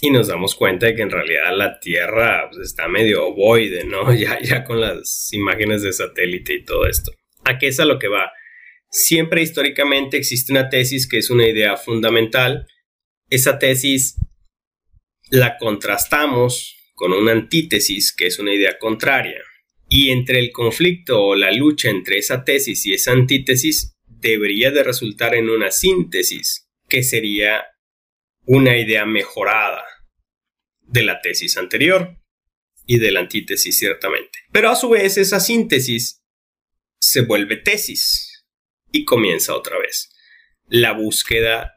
y 0.01 0.11
nos 0.11 0.29
damos 0.29 0.55
cuenta 0.55 0.87
de 0.87 0.95
que 0.95 1.03
en 1.03 1.11
realidad 1.11 1.57
la 1.57 1.81
Tierra 1.81 2.49
pues, 2.51 2.69
está 2.69 2.89
medio 2.89 3.27
ovoide, 3.27 3.85
¿no? 3.85 4.13
Ya, 4.17 4.39
ya 4.41 4.65
con 4.65 4.81
las 4.81 5.33
imágenes 5.33 5.83
de 5.83 5.93
satélite 5.93 6.55
y 6.55 6.65
todo 6.65 6.87
esto. 6.87 7.13
¿A 7.45 7.59
qué 7.59 7.69
es 7.69 7.81
a 7.81 7.85
lo 7.85 7.99
que 7.99 8.09
va? 8.09 8.33
Siempre 8.91 9.43
históricamente 9.43 10.17
existe 10.17 10.53
una 10.53 10.69
tesis 10.69 11.09
que 11.09 11.19
es 11.19 11.31
una 11.31 11.49
idea 11.49 11.77
fundamental. 11.77 12.67
Esa 13.31 13.59
tesis 13.59 14.17
la 15.31 15.57
contrastamos 15.59 16.77
con 16.95 17.13
una 17.13 17.33
antítesis, 17.33 18.15
que 18.15 18.27
es 18.27 18.39
una 18.39 18.55
idea 18.55 18.79
contraria. 18.79 19.43
Y 19.89 20.11
entre 20.11 20.41
el 20.41 20.51
conflicto 20.51 21.23
o 21.23 21.35
la 21.35 21.53
lucha 21.53 21.91
entre 21.91 22.19
esa 22.19 22.45
tesis 22.45 22.87
y 22.87 22.95
esa 22.95 23.13
antítesis 23.13 23.93
debería 24.07 24.71
de 24.71 24.83
resultar 24.83 25.35
en 25.35 25.51
una 25.51 25.71
síntesis, 25.71 26.69
que 26.89 27.03
sería 27.03 27.65
una 28.47 28.79
idea 28.79 29.05
mejorada 29.05 29.85
de 30.81 31.03
la 31.03 31.21
tesis 31.21 31.57
anterior 31.57 32.17
y 32.87 32.99
de 32.99 33.11
la 33.11 33.21
antítesis 33.21 33.77
ciertamente. 33.77 34.39
Pero 34.53 34.71
a 34.71 34.77
su 34.77 34.89
vez 34.89 35.19
esa 35.19 35.41
síntesis 35.41 36.23
se 37.01 37.23
vuelve 37.23 37.57
tesis 37.57 38.47
y 38.93 39.05
comienza 39.05 39.55
otra 39.55 39.79
vez 39.79 40.13
la 40.69 40.93
búsqueda 40.93 41.75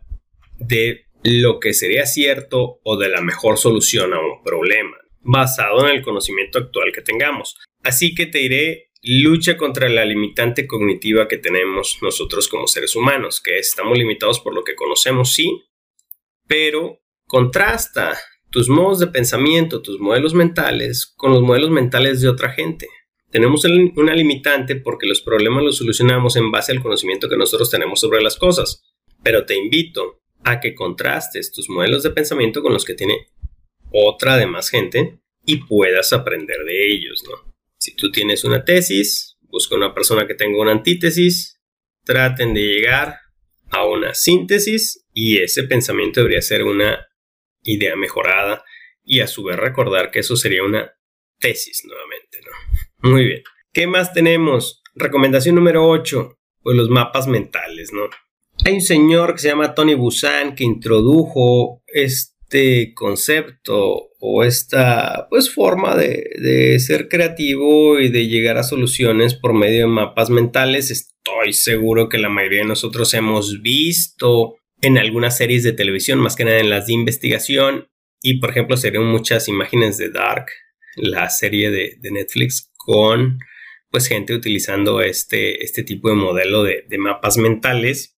de 0.57 1.05
lo 1.23 1.59
que 1.59 1.73
sería 1.73 2.05
cierto 2.05 2.79
o 2.83 2.97
de 2.97 3.09
la 3.09 3.21
mejor 3.21 3.57
solución 3.57 4.13
a 4.13 4.19
un 4.19 4.43
problema, 4.43 4.97
basado 5.21 5.87
en 5.87 5.95
el 5.95 6.01
conocimiento 6.01 6.59
actual 6.59 6.91
que 6.93 7.01
tengamos. 7.01 7.57
Así 7.83 8.15
que 8.15 8.25
te 8.25 8.39
diré, 8.39 8.91
lucha 9.01 9.57
contra 9.57 9.89
la 9.89 10.05
limitante 10.05 10.67
cognitiva 10.67 11.27
que 11.27 11.37
tenemos 11.37 11.99
nosotros 12.01 12.47
como 12.47 12.67
seres 12.67 12.95
humanos, 12.95 13.41
que 13.41 13.57
estamos 13.57 13.97
limitados 13.97 14.39
por 14.39 14.53
lo 14.53 14.63
que 14.63 14.75
conocemos, 14.75 15.33
sí, 15.33 15.61
pero 16.49 16.99
contrasta 17.27 18.17
tus 18.49 18.69
modos 18.69 18.97
de 18.97 19.07
pensamiento, 19.07 19.83
tus 19.83 19.99
modelos 19.99 20.33
mentales 20.33 21.05
con 21.05 21.31
los 21.31 21.43
modelos 21.43 21.69
mentales 21.69 22.21
de 22.21 22.27
otra 22.27 22.49
gente. 22.49 22.87
Tenemos 23.29 23.63
una 23.95 24.15
limitante 24.15 24.75
porque 24.75 25.05
los 25.05 25.21
problemas 25.21 25.63
los 25.63 25.77
solucionamos 25.77 26.35
en 26.35 26.49
base 26.49 26.71
al 26.71 26.81
conocimiento 26.81 27.29
que 27.29 27.37
nosotros 27.37 27.69
tenemos 27.69 27.99
sobre 27.99 28.23
las 28.23 28.35
cosas. 28.35 28.83
Pero 29.21 29.45
te 29.45 29.55
invito 29.55 30.21
a 30.43 30.59
que 30.59 30.73
contrastes 30.73 31.51
tus 31.51 31.69
modelos 31.69 32.01
de 32.01 32.09
pensamiento 32.09 32.63
con 32.63 32.73
los 32.73 32.83
que 32.83 32.95
tiene 32.95 33.27
otra 33.91 34.35
de 34.37 34.47
más 34.47 34.69
gente 34.69 35.19
y 35.45 35.57
puedas 35.57 36.13
aprender 36.13 36.63
de 36.65 36.91
ellos. 36.91 37.23
Si 37.77 37.95
tú 37.95 38.11
tienes 38.11 38.43
una 38.43 38.65
tesis, 38.65 39.37
busca 39.41 39.75
una 39.75 39.93
persona 39.93 40.25
que 40.25 40.33
tenga 40.33 40.59
una 40.59 40.71
antítesis, 40.71 41.61
traten 42.03 42.55
de 42.55 42.61
llegar 42.61 43.19
a 43.71 43.85
una 43.85 44.13
síntesis 44.13 45.05
y 45.13 45.37
ese 45.39 45.63
pensamiento 45.63 46.21
debería 46.21 46.41
ser 46.41 46.63
una 46.63 47.07
idea 47.63 47.95
mejorada 47.95 48.63
y 49.03 49.21
a 49.21 49.27
su 49.27 49.43
vez 49.43 49.57
recordar 49.57 50.11
que 50.11 50.19
eso 50.19 50.35
sería 50.35 50.63
una 50.63 50.93
tesis 51.39 51.83
nuevamente, 51.85 52.39
¿no? 52.45 53.09
Muy 53.09 53.25
bien. 53.25 53.43
¿Qué 53.71 53.87
más 53.87 54.13
tenemos? 54.13 54.81
Recomendación 54.95 55.55
número 55.55 55.87
8, 55.87 56.37
pues 56.61 56.77
los 56.77 56.89
mapas 56.89 57.27
mentales, 57.27 57.93
¿no? 57.93 58.09
Hay 58.65 58.73
un 58.73 58.81
señor 58.81 59.33
que 59.33 59.39
se 59.39 59.47
llama 59.49 59.73
Tony 59.73 59.93
Busan 59.93 60.55
que 60.55 60.65
introdujo 60.65 61.81
este 61.87 62.93
concepto 62.93 64.09
o 64.19 64.43
esta 64.43 65.27
pues 65.29 65.53
forma 65.53 65.95
de, 65.95 66.29
de, 66.39 66.79
ser 66.79 67.07
creativo 67.07 67.99
y 67.99 68.09
de 68.09 68.27
llegar 68.27 68.57
a 68.57 68.63
soluciones 68.63 69.33
por 69.33 69.53
medio 69.53 69.81
de 69.81 69.87
mapas 69.87 70.29
mentales. 70.29 71.15
Estoy 71.29 71.53
seguro 71.53 72.09
que 72.09 72.17
la 72.17 72.29
mayoría 72.29 72.61
de 72.61 72.67
nosotros 72.67 73.13
hemos 73.13 73.61
visto 73.61 74.55
en 74.81 74.97
algunas 74.97 75.37
series 75.37 75.63
de 75.63 75.73
televisión, 75.73 76.17
más 76.19 76.35
que 76.35 76.43
nada 76.43 76.57
en 76.57 76.71
las 76.71 76.87
de 76.87 76.93
investigación. 76.93 77.87
Y 78.21 78.39
por 78.39 78.49
ejemplo, 78.49 78.77
serían 78.77 79.05
muchas 79.05 79.47
imágenes 79.47 79.97
de 79.97 80.09
Dark, 80.09 80.47
la 80.95 81.29
serie 81.29 81.69
de, 81.69 81.97
Netflix, 82.01 82.71
con 82.77 83.37
pues 83.91 84.07
gente 84.07 84.33
utilizando 84.33 85.01
este, 85.01 85.63
este 85.63 85.83
tipo 85.83 86.09
de 86.09 86.15
modelo 86.15 86.63
de, 86.63 86.85
de 86.87 86.97
mapas 86.97 87.37
mentales 87.37 88.17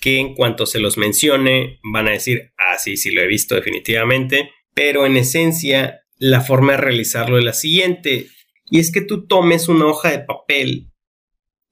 que 0.00 0.18
en 0.18 0.34
cuanto 0.34 0.66
se 0.66 0.80
los 0.80 0.96
mencione 0.96 1.80
van 1.82 2.08
a 2.08 2.12
decir, 2.12 2.52
ah, 2.56 2.78
sí, 2.78 2.96
sí 2.96 3.10
lo 3.10 3.20
he 3.20 3.26
visto 3.26 3.54
definitivamente, 3.54 4.50
pero 4.74 5.06
en 5.06 5.16
esencia 5.16 6.00
la 6.16 6.40
forma 6.40 6.72
de 6.72 6.78
realizarlo 6.78 7.38
es 7.38 7.44
la 7.44 7.52
siguiente, 7.52 8.28
y 8.70 8.78
es 8.78 8.90
que 8.90 9.02
tú 9.02 9.26
tomes 9.26 9.68
una 9.68 9.86
hoja 9.86 10.10
de 10.10 10.20
papel 10.20 10.89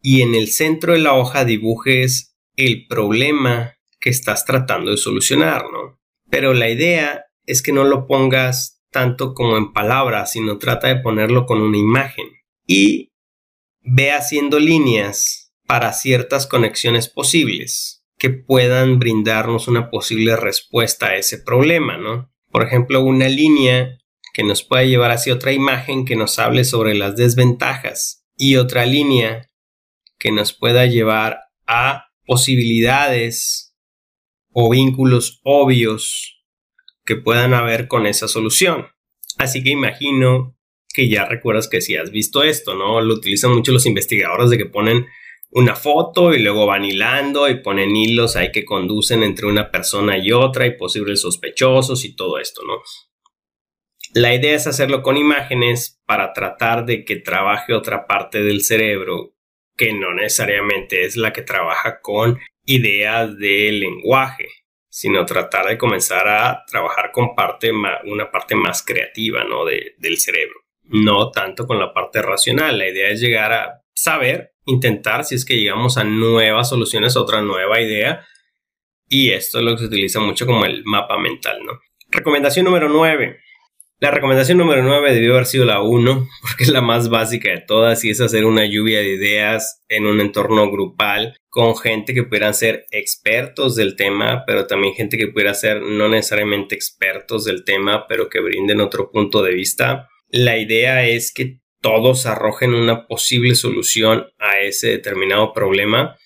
y 0.00 0.22
en 0.22 0.34
el 0.34 0.48
centro 0.48 0.92
de 0.92 1.00
la 1.00 1.14
hoja 1.14 1.44
dibujes 1.44 2.36
el 2.56 2.86
problema 2.86 3.74
que 4.00 4.10
estás 4.10 4.44
tratando 4.44 4.90
de 4.90 4.96
solucionar, 4.96 5.64
¿no? 5.72 5.98
Pero 6.30 6.54
la 6.54 6.68
idea 6.68 7.24
es 7.46 7.62
que 7.62 7.72
no 7.72 7.84
lo 7.84 8.06
pongas 8.06 8.82
tanto 8.90 9.34
como 9.34 9.56
en 9.56 9.72
palabras, 9.72 10.32
sino 10.32 10.58
trata 10.58 10.88
de 10.88 10.96
ponerlo 10.96 11.46
con 11.46 11.60
una 11.60 11.78
imagen 11.78 12.26
y 12.66 13.10
ve 13.80 14.12
haciendo 14.12 14.58
líneas 14.58 15.52
para 15.66 15.92
ciertas 15.92 16.46
conexiones 16.46 17.08
posibles 17.08 18.04
que 18.18 18.30
puedan 18.30 18.98
brindarnos 18.98 19.68
una 19.68 19.90
posible 19.90 20.36
respuesta 20.36 21.08
a 21.08 21.16
ese 21.16 21.38
problema, 21.38 21.96
¿no? 21.96 22.30
Por 22.50 22.64
ejemplo, 22.64 23.02
una 23.02 23.28
línea 23.28 23.98
que 24.32 24.42
nos 24.42 24.62
pueda 24.62 24.84
llevar 24.84 25.10
hacia 25.10 25.34
otra 25.34 25.52
imagen 25.52 26.04
que 26.04 26.16
nos 26.16 26.38
hable 26.38 26.64
sobre 26.64 26.94
las 26.94 27.16
desventajas 27.16 28.24
y 28.36 28.56
otra 28.56 28.86
línea 28.86 29.47
que 30.18 30.32
nos 30.32 30.52
pueda 30.52 30.86
llevar 30.86 31.40
a 31.66 32.06
posibilidades 32.26 33.74
o 34.52 34.70
vínculos 34.70 35.40
obvios 35.44 36.42
que 37.04 37.16
puedan 37.16 37.54
haber 37.54 37.88
con 37.88 38.06
esa 38.06 38.28
solución. 38.28 38.88
Así 39.38 39.62
que 39.62 39.70
imagino 39.70 40.56
que 40.92 41.08
ya 41.08 41.24
recuerdas 41.24 41.68
que 41.68 41.80
si 41.80 41.96
has 41.96 42.10
visto 42.10 42.42
esto, 42.42 42.74
¿no? 42.74 43.00
Lo 43.00 43.14
utilizan 43.14 43.52
mucho 43.52 43.72
los 43.72 43.86
investigadores 43.86 44.50
de 44.50 44.58
que 44.58 44.66
ponen 44.66 45.06
una 45.50 45.76
foto 45.76 46.34
y 46.34 46.40
luego 46.40 46.66
van 46.66 46.84
hilando 46.84 47.48
y 47.48 47.62
ponen 47.62 47.96
hilos 47.96 48.36
ahí 48.36 48.52
que 48.52 48.64
conducen 48.64 49.22
entre 49.22 49.46
una 49.46 49.70
persona 49.70 50.18
y 50.18 50.32
otra 50.32 50.66
y 50.66 50.76
posibles 50.76 51.20
sospechosos 51.22 52.04
y 52.04 52.14
todo 52.14 52.38
esto, 52.38 52.62
¿no? 52.66 52.74
La 54.14 54.34
idea 54.34 54.54
es 54.54 54.66
hacerlo 54.66 55.02
con 55.02 55.16
imágenes 55.16 56.00
para 56.06 56.32
tratar 56.32 56.86
de 56.86 57.04
que 57.04 57.16
trabaje 57.16 57.74
otra 57.74 58.06
parte 58.06 58.42
del 58.42 58.62
cerebro 58.62 59.34
que 59.78 59.94
no 59.94 60.12
necesariamente 60.12 61.04
es 61.04 61.16
la 61.16 61.32
que 61.32 61.42
trabaja 61.42 62.00
con 62.02 62.38
ideas 62.66 63.38
de 63.38 63.72
lenguaje, 63.72 64.48
sino 64.90 65.24
tratar 65.24 65.66
de 65.66 65.78
comenzar 65.78 66.28
a 66.28 66.64
trabajar 66.66 67.12
con 67.12 67.34
parte 67.34 67.70
una 67.70 68.30
parte 68.30 68.54
más 68.54 68.84
creativa 68.84 69.44
¿no? 69.44 69.64
del 69.64 70.18
cerebro, 70.18 70.60
no 70.82 71.30
tanto 71.30 71.66
con 71.66 71.78
la 71.78 71.94
parte 71.94 72.20
racional. 72.20 72.76
La 72.76 72.88
idea 72.88 73.08
es 73.08 73.20
llegar 73.20 73.52
a 73.52 73.82
saber 73.94 74.52
intentar 74.66 75.24
si 75.24 75.36
es 75.36 75.44
que 75.44 75.56
llegamos 75.56 75.96
a 75.96 76.04
nuevas 76.04 76.68
soluciones, 76.68 77.16
otra 77.16 77.40
nueva 77.40 77.80
idea. 77.80 78.26
Y 79.08 79.30
esto 79.30 79.58
es 79.58 79.64
lo 79.64 79.72
que 79.72 79.78
se 79.78 79.86
utiliza 79.86 80.20
mucho 80.20 80.44
como 80.44 80.66
el 80.66 80.84
mapa 80.84 81.16
mental, 81.18 81.64
¿no? 81.64 81.80
Recomendación 82.10 82.64
número 82.64 82.88
9. 82.88 83.40
La 84.00 84.12
recomendación 84.12 84.58
número 84.58 84.84
9 84.84 85.12
debió 85.12 85.32
haber 85.32 85.46
sido 85.46 85.64
la 85.64 85.82
1, 85.82 86.28
porque 86.40 86.62
es 86.62 86.70
la 86.70 86.80
más 86.80 87.08
básica 87.08 87.50
de 87.50 87.64
todas 87.66 88.04
y 88.04 88.10
es 88.10 88.20
hacer 88.20 88.44
una 88.44 88.64
lluvia 88.64 89.00
de 89.00 89.14
ideas 89.14 89.82
en 89.88 90.06
un 90.06 90.20
entorno 90.20 90.70
grupal 90.70 91.36
con 91.48 91.76
gente 91.76 92.14
que 92.14 92.22
pudieran 92.22 92.54
ser 92.54 92.86
expertos 92.92 93.74
del 93.74 93.96
tema, 93.96 94.44
pero 94.46 94.68
también 94.68 94.94
gente 94.94 95.18
que 95.18 95.26
pudiera 95.26 95.52
ser 95.52 95.82
no 95.82 96.08
necesariamente 96.08 96.76
expertos 96.76 97.44
del 97.44 97.64
tema, 97.64 98.06
pero 98.06 98.28
que 98.28 98.38
brinden 98.38 98.80
otro 98.80 99.10
punto 99.10 99.42
de 99.42 99.54
vista. 99.54 100.08
La 100.28 100.58
idea 100.58 101.04
es 101.04 101.32
que 101.32 101.58
todos 101.80 102.26
arrojen 102.26 102.74
una 102.74 103.08
posible 103.08 103.56
solución 103.56 104.28
a 104.38 104.60
ese 104.60 104.90
determinado 104.90 105.52
problema, 105.52 106.16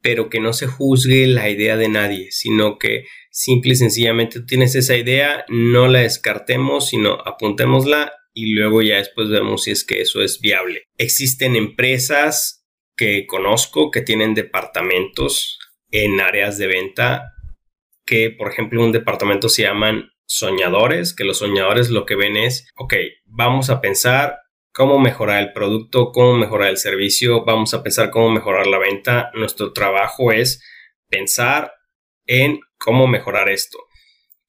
pero 0.00 0.30
que 0.30 0.40
no 0.40 0.54
se 0.54 0.66
juzgue 0.66 1.26
la 1.26 1.50
idea 1.50 1.76
de 1.76 1.88
nadie, 1.88 2.28
sino 2.30 2.78
que 2.78 3.04
simple 3.38 3.74
y 3.74 3.76
sencillamente 3.76 4.40
tienes 4.40 4.74
esa 4.74 4.96
idea, 4.96 5.44
no 5.48 5.86
la 5.86 6.00
descartemos, 6.00 6.88
sino 6.88 7.12
apuntémosla 7.24 8.12
y 8.34 8.52
luego 8.52 8.82
ya 8.82 8.96
después 8.96 9.28
vemos 9.28 9.62
si 9.62 9.70
es 9.70 9.84
que 9.84 10.00
eso 10.00 10.22
es 10.22 10.40
viable. 10.40 10.82
Existen 10.96 11.54
empresas 11.54 12.66
que 12.96 13.26
conozco 13.28 13.92
que 13.92 14.02
tienen 14.02 14.34
departamentos 14.34 15.60
en 15.92 16.20
áreas 16.20 16.58
de 16.58 16.66
venta 16.66 17.32
que, 18.04 18.30
por 18.30 18.50
ejemplo, 18.50 18.82
un 18.82 18.90
departamento 18.90 19.48
se 19.48 19.62
llaman 19.62 20.10
soñadores, 20.26 21.14
que 21.14 21.22
los 21.22 21.38
soñadores 21.38 21.90
lo 21.90 22.06
que 22.06 22.16
ven 22.16 22.36
es, 22.36 22.68
ok, 22.74 22.94
vamos 23.24 23.70
a 23.70 23.80
pensar 23.80 24.40
cómo 24.72 24.98
mejorar 24.98 25.40
el 25.44 25.52
producto, 25.52 26.10
cómo 26.10 26.36
mejorar 26.36 26.70
el 26.70 26.76
servicio, 26.76 27.44
vamos 27.44 27.72
a 27.72 27.84
pensar 27.84 28.10
cómo 28.10 28.30
mejorar 28.30 28.66
la 28.66 28.78
venta. 28.78 29.30
Nuestro 29.34 29.72
trabajo 29.72 30.32
es 30.32 30.60
pensar 31.08 31.77
en 32.28 32.60
cómo 32.78 33.08
mejorar 33.08 33.48
esto. 33.48 33.78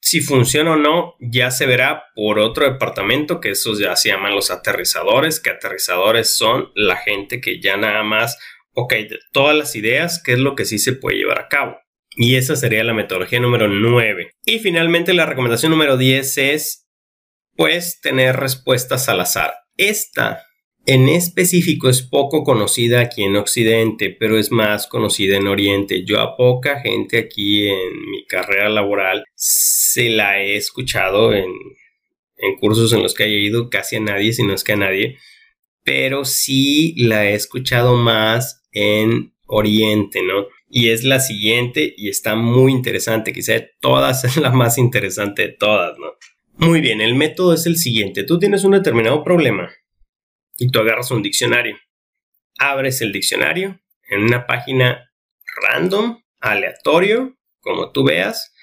Si 0.01 0.21
funciona 0.21 0.73
o 0.73 0.75
no, 0.75 1.15
ya 1.19 1.51
se 1.51 1.65
verá 1.65 2.03
por 2.15 2.39
otro 2.39 2.71
departamento, 2.71 3.41
que 3.41 3.51
esos 3.51 3.79
ya 3.79 3.95
se 3.95 4.09
llaman 4.09 4.35
los 4.35 4.51
aterrizadores, 4.51 5.39
que 5.39 5.49
aterrizadores 5.49 6.35
son 6.35 6.71
la 6.75 6.95
gente 6.95 7.41
que 7.41 7.59
ya 7.59 7.75
nada 7.75 8.03
más, 8.03 8.37
ok, 8.73 8.93
de 8.93 9.19
todas 9.33 9.57
las 9.57 9.75
ideas, 9.75 10.21
qué 10.23 10.33
es 10.33 10.39
lo 10.39 10.55
que 10.55 10.65
sí 10.65 10.79
se 10.79 10.93
puede 10.93 11.17
llevar 11.17 11.39
a 11.39 11.47
cabo. 11.47 11.79
Y 12.15 12.35
esa 12.35 12.55
sería 12.55 12.83
la 12.83 12.93
metodología 12.93 13.39
número 13.39 13.67
9. 13.67 14.31
Y 14.45 14.59
finalmente 14.59 15.13
la 15.13 15.25
recomendación 15.25 15.71
número 15.71 15.97
10 15.97 16.37
es, 16.37 16.87
pues, 17.55 17.99
tener 18.01 18.37
respuestas 18.37 19.09
al 19.09 19.19
azar. 19.19 19.53
Esta 19.77 20.43
en 20.89 21.07
específico 21.07 21.87
es 21.87 22.01
poco 22.01 22.43
conocida 22.43 23.01
aquí 23.01 23.21
en 23.21 23.35
Occidente, 23.35 24.09
pero 24.09 24.39
es 24.39 24.51
más 24.51 24.87
conocida 24.87 25.37
en 25.37 25.45
Oriente. 25.45 26.03
Yo 26.03 26.19
a 26.19 26.35
poca 26.35 26.79
gente 26.79 27.19
aquí 27.19 27.67
en 27.67 28.09
mi 28.09 28.25
carrera 28.25 28.69
laboral 28.69 29.23
se 29.35 30.09
la 30.09 30.41
he 30.41 30.55
escuchado 30.55 31.31
en, 31.35 31.53
cursos 32.59 32.91
en 32.91 33.03
los 33.03 33.13
que 33.13 33.25
haya 33.25 33.35
ido, 33.35 33.69
casi 33.69 33.97
a 33.97 33.99
nadie, 33.99 34.33
si 34.33 34.41
no 34.41 34.51
es 34.51 34.63
que 34.63 34.71
a 34.71 34.77
nadie, 34.77 35.19
pero 35.83 36.25
sí 36.25 36.95
la 36.97 37.29
he 37.29 37.35
escuchado 37.35 37.95
más 37.95 38.63
en 38.71 39.31
Oriente, 39.45 40.23
¿no? 40.23 40.47
Y 40.71 40.89
es 40.89 41.03
la 41.03 41.19
siguiente 41.19 41.93
y 41.95 42.09
está 42.09 42.33
muy 42.33 42.71
interesante, 42.71 43.31
quizá 43.31 43.61
todas 43.79 44.23
es 44.23 44.37
la 44.37 44.49
más 44.49 44.79
interesante 44.79 45.43
de 45.43 45.49
todas, 45.49 45.99
¿no? 45.99 46.13
Muy 46.57 46.81
bien, 46.81 46.99
el 46.99 47.13
método 47.13 47.53
es 47.53 47.67
el 47.67 47.77
siguiente. 47.77 48.23
Tú 48.23 48.39
tienes 48.39 48.63
un 48.63 48.71
determinado 48.71 49.23
problema 49.23 49.69
y 50.59 50.69
tú 50.69 50.79
agarras 50.79 51.11
un 51.11 51.21
diccionario. 51.21 51.77
Abres 52.57 53.01
el 53.01 53.11
diccionario 53.11 53.79
en 54.09 54.23
una 54.23 54.45
página 54.45 55.11
random, 55.67 56.21
aleatorio, 56.39 57.37
como 57.61 57.91
tú 57.91 58.03
veas. 58.03 58.53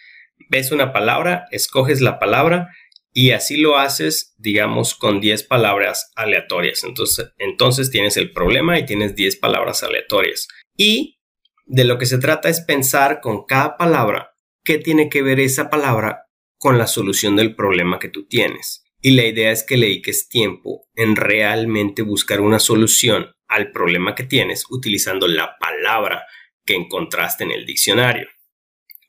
Ves 0.50 0.70
una 0.70 0.92
palabra, 0.92 1.46
escoges 1.50 2.00
la 2.00 2.18
palabra 2.18 2.70
y 3.12 3.30
así 3.30 3.56
lo 3.56 3.78
haces, 3.78 4.34
digamos, 4.36 4.94
con 4.94 5.20
10 5.20 5.44
palabras 5.44 6.12
aleatorias. 6.16 6.84
Entonces, 6.84 7.32
entonces 7.38 7.90
tienes 7.90 8.18
el 8.18 8.32
problema 8.32 8.78
y 8.78 8.84
tienes 8.84 9.16
10 9.16 9.36
palabras 9.36 9.82
aleatorias. 9.82 10.48
Y 10.76 11.18
de 11.64 11.84
lo 11.84 11.98
que 11.98 12.06
se 12.06 12.18
trata 12.18 12.50
es 12.50 12.60
pensar 12.60 13.20
con 13.22 13.46
cada 13.46 13.78
palabra 13.78 14.34
qué 14.64 14.78
tiene 14.78 15.08
que 15.08 15.22
ver 15.22 15.40
esa 15.40 15.70
palabra 15.70 16.26
con 16.58 16.76
la 16.76 16.86
solución 16.86 17.36
del 17.36 17.54
problema 17.54 17.98
que 17.98 18.08
tú 18.08 18.26
tienes. 18.26 18.85
Y 19.06 19.12
la 19.12 19.24
idea 19.24 19.52
es 19.52 19.62
que 19.62 19.76
le 19.76 19.86
dediques 19.86 20.28
tiempo 20.28 20.88
en 20.96 21.14
realmente 21.14 22.02
buscar 22.02 22.40
una 22.40 22.58
solución 22.58 23.28
al 23.46 23.70
problema 23.70 24.16
que 24.16 24.24
tienes 24.24 24.64
utilizando 24.68 25.28
la 25.28 25.56
palabra 25.60 26.24
que 26.64 26.74
encontraste 26.74 27.44
en 27.44 27.52
el 27.52 27.64
diccionario. 27.64 28.26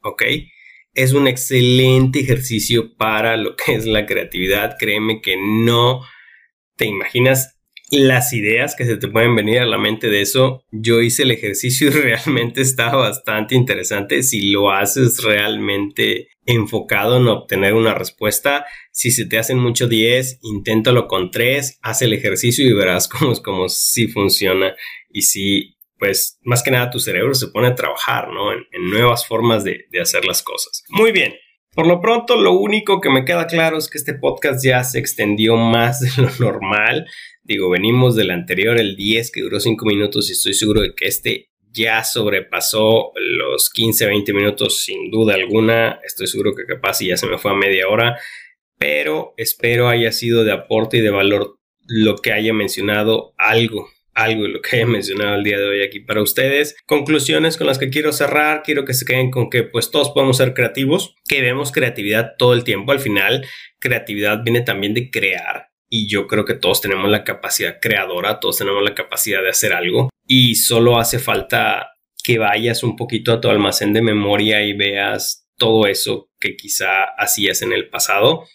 ¿Ok? 0.03 0.21
es 0.93 1.13
un 1.13 1.27
excelente 1.27 2.19
ejercicio 2.19 2.95
para 2.95 3.37
lo 3.37 3.55
que 3.55 3.73
es 3.73 3.87
la 3.87 4.05
creatividad. 4.05 4.77
Créeme 4.77 5.19
que 5.19 5.35
no 5.35 6.03
te 6.75 6.85
imaginas 6.85 7.56
las 7.89 8.33
ideas 8.33 8.75
que 8.75 8.85
se 8.85 8.97
te 8.97 9.07
pueden 9.07 9.35
venir 9.35 9.59
a 9.59 9.65
la 9.65 9.77
mente 9.77 10.09
de 10.09 10.21
eso. 10.21 10.63
Yo 10.71 11.01
hice 11.01 11.23
el 11.23 11.31
ejercicio 11.31 11.87
y 11.87 11.91
realmente 11.91 12.61
está 12.61 12.95
bastante 12.95 13.55
interesante 13.55 14.23
si 14.23 14.51
lo 14.51 14.71
haces 14.71 15.23
realmente 15.23 16.29
enfocado 16.45 17.17
en 17.17 17.27
obtener 17.27 17.73
una 17.73 17.93
respuesta. 17.93 18.65
Si 18.91 19.11
se 19.11 19.25
te 19.25 19.37
hacen 19.37 19.59
mucho 19.59 19.87
10, 19.87 20.39
inténtalo 20.43 21.07
con 21.07 21.31
3, 21.31 21.79
haz 21.81 22.01
el 22.01 22.13
ejercicio 22.13 22.67
y 22.67 22.73
verás 22.73 23.07
cómo, 23.09 23.33
cómo 23.41 23.69
sí 23.69 24.07
funciona 24.07 24.75
y 25.09 25.21
si 25.21 25.73
pues 25.99 26.37
más 26.43 26.61
que 26.61 26.69
nada 26.69 26.91
tu 26.91 26.99
cerebro 26.99 27.33
se 27.33 27.47
pone 27.47 27.67
a 27.67 27.75
trabajar, 27.75 28.29
¿no? 28.29 28.53
En, 28.53 28.65
nuevas 28.87 29.25
formas 29.25 29.63
de, 29.63 29.85
de 29.89 29.99
hacer 29.99 30.25
las 30.25 30.43
cosas. 30.43 30.83
Muy 30.89 31.11
bien. 31.11 31.33
Por 31.77 31.85
lo 31.85 32.01
pronto, 32.01 32.41
lo 32.41 32.53
único 32.53 33.01
que 33.01 33.11
me 33.11 33.23
queda 33.23 33.45
claro 33.45 33.77
es 33.77 33.87
que 33.87 33.99
este 33.99 34.15
podcast 34.15 34.65
ya 34.65 34.83
se 34.83 34.97
extendió 34.97 35.57
más 35.57 35.99
de 35.99 36.09
lo 36.23 36.31
normal. 36.39 37.05
Digo, 37.43 37.69
venimos 37.69 38.15
del 38.15 38.31
anterior, 38.31 38.79
el 38.79 38.95
10, 38.95 39.29
que 39.31 39.43
duró 39.43 39.59
5 39.59 39.85
minutos, 39.85 40.27
y 40.27 40.31
estoy 40.31 40.55
seguro 40.55 40.81
de 40.81 40.95
que 40.95 41.05
este 41.05 41.51
ya 41.71 42.03
sobrepasó 42.03 43.11
los 43.15 43.69
15, 43.69 44.07
20 44.07 44.33
minutos 44.33 44.81
sin 44.81 45.11
duda 45.11 45.35
alguna. 45.35 45.99
Estoy 46.03 46.25
seguro 46.25 46.55
que 46.55 46.65
capaz 46.65 46.99
ya 47.01 47.15
se 47.15 47.27
me 47.27 47.37
fue 47.37 47.51
a 47.51 47.53
media 47.53 47.87
hora, 47.87 48.17
pero 48.79 49.35
espero 49.37 49.87
haya 49.87 50.11
sido 50.11 50.43
de 50.43 50.53
aporte 50.53 50.97
y 50.97 51.01
de 51.01 51.11
valor 51.11 51.59
lo 51.85 52.15
que 52.15 52.33
haya 52.33 52.53
mencionado 52.53 53.35
algo 53.37 53.87
algo 54.17 54.43
de 54.43 54.49
lo 54.49 54.61
que 54.61 54.77
haya 54.77 54.87
mencionado 54.87 55.35
el 55.35 55.43
día 55.43 55.59
de 55.59 55.67
hoy 55.67 55.83
aquí 55.83 55.99
para 55.99 56.23
ustedes. 56.23 56.75
Conclusiones 56.87 57.55
con 57.55 57.67
las 57.67 57.77
que 57.77 57.89
quiero 57.89 58.11
cerrar, 58.11 58.63
quiero 58.63 58.83
que 58.83 58.95
se 58.95 59.05
queden 59.05 59.29
con 59.29 59.49
que 59.51 59.63
pues 59.63 59.91
todos 59.91 60.09
podemos 60.09 60.37
ser 60.37 60.55
creativos, 60.55 61.15
que 61.29 61.41
vemos 61.41 61.71
creatividad 61.71 62.33
todo 62.35 62.53
el 62.53 62.63
tiempo. 62.63 62.91
Al 62.91 62.99
final, 62.99 63.45
creatividad 63.79 64.43
viene 64.43 64.61
también 64.61 64.95
de 64.95 65.11
crear 65.11 65.69
y 65.87 66.09
yo 66.09 66.25
creo 66.25 66.45
que 66.45 66.55
todos 66.55 66.81
tenemos 66.81 67.09
la 67.11 67.23
capacidad 67.23 67.77
creadora, 67.79 68.39
todos 68.39 68.57
tenemos 68.57 68.83
la 68.83 68.95
capacidad 68.95 69.43
de 69.43 69.49
hacer 69.49 69.71
algo 69.71 70.09
y 70.27 70.55
solo 70.55 70.97
hace 70.97 71.19
falta 71.19 71.91
que 72.23 72.39
vayas 72.39 72.81
un 72.81 72.95
poquito 72.95 73.31
a 73.31 73.39
tu 73.39 73.49
almacén 73.49 73.93
de 73.93 74.01
memoria 74.01 74.63
y 74.63 74.73
veas 74.73 75.47
todo 75.57 75.85
eso 75.85 76.31
que 76.39 76.57
quizá 76.57 77.03
hacías 77.17 77.61
en 77.61 77.71
el 77.71 77.87
pasado 77.89 78.45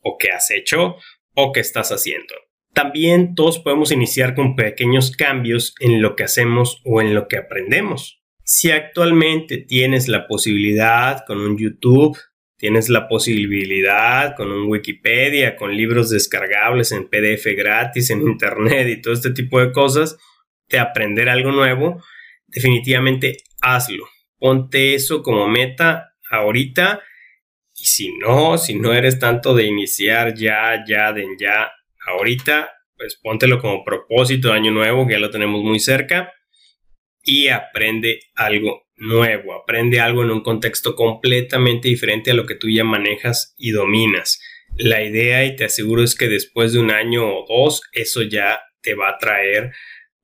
o 0.00 0.16
que 0.16 0.30
has 0.30 0.50
hecho 0.50 0.96
o 1.34 1.52
que 1.52 1.60
estás 1.60 1.92
haciendo. 1.92 2.34
También 2.74 3.34
todos 3.34 3.58
podemos 3.60 3.92
iniciar 3.92 4.34
con 4.34 4.56
pequeños 4.56 5.12
cambios 5.12 5.74
en 5.80 6.02
lo 6.02 6.16
que 6.16 6.24
hacemos 6.24 6.82
o 6.84 7.00
en 7.00 7.14
lo 7.14 7.28
que 7.28 7.38
aprendemos. 7.38 8.20
Si 8.42 8.70
actualmente 8.70 9.58
tienes 9.58 10.08
la 10.08 10.26
posibilidad 10.26 11.24
con 11.26 11.38
un 11.38 11.56
YouTube 11.56 12.18
Tienes 12.64 12.88
la 12.88 13.08
posibilidad 13.08 14.34
con 14.36 14.50
un 14.50 14.68
Wikipedia, 14.68 15.54
con 15.54 15.76
libros 15.76 16.08
descargables 16.08 16.92
en 16.92 17.08
PDF 17.08 17.46
gratis, 17.56 18.08
en 18.08 18.22
Internet 18.22 18.88
y 18.88 19.02
todo 19.02 19.12
este 19.12 19.32
tipo 19.32 19.60
de 19.60 19.70
cosas, 19.70 20.16
de 20.68 20.78
aprender 20.78 21.28
algo 21.28 21.52
nuevo, 21.52 22.02
definitivamente 22.46 23.36
hazlo. 23.60 24.06
Ponte 24.38 24.94
eso 24.94 25.22
como 25.22 25.46
meta 25.46 26.14
ahorita. 26.30 27.02
Y 27.76 27.84
si 27.84 28.16
no, 28.16 28.56
si 28.56 28.76
no 28.76 28.94
eres 28.94 29.18
tanto 29.18 29.54
de 29.54 29.64
iniciar 29.64 30.34
ya, 30.34 30.84
ya, 30.86 31.12
de 31.12 31.26
ya, 31.38 31.70
ahorita, 32.06 32.70
pues 32.96 33.18
póntelo 33.20 33.60
como 33.60 33.84
propósito 33.84 34.48
de 34.48 34.54
año 34.54 34.70
nuevo, 34.70 35.06
que 35.06 35.14
ya 35.14 35.18
lo 35.18 35.30
tenemos 35.30 35.62
muy 35.62 35.80
cerca. 35.80 36.32
Y 37.22 37.48
aprende 37.48 38.20
algo 38.34 38.84
nuevo, 38.96 39.54
aprende 39.54 40.00
algo 40.00 40.22
en 40.22 40.30
un 40.30 40.42
contexto 40.42 40.94
completamente 40.94 41.88
diferente 41.88 42.30
a 42.30 42.34
lo 42.34 42.46
que 42.46 42.54
tú 42.54 42.68
ya 42.68 42.84
manejas 42.84 43.54
y 43.56 43.70
dominas. 43.70 44.40
La 44.76 45.02
idea, 45.02 45.44
y 45.44 45.56
te 45.56 45.64
aseguro, 45.64 46.02
es 46.02 46.14
que 46.14 46.28
después 46.28 46.72
de 46.72 46.80
un 46.80 46.90
año 46.90 47.26
o 47.26 47.44
dos, 47.48 47.82
eso 47.92 48.22
ya 48.22 48.60
te 48.82 48.94
va 48.94 49.10
a 49.10 49.18
traer, 49.18 49.72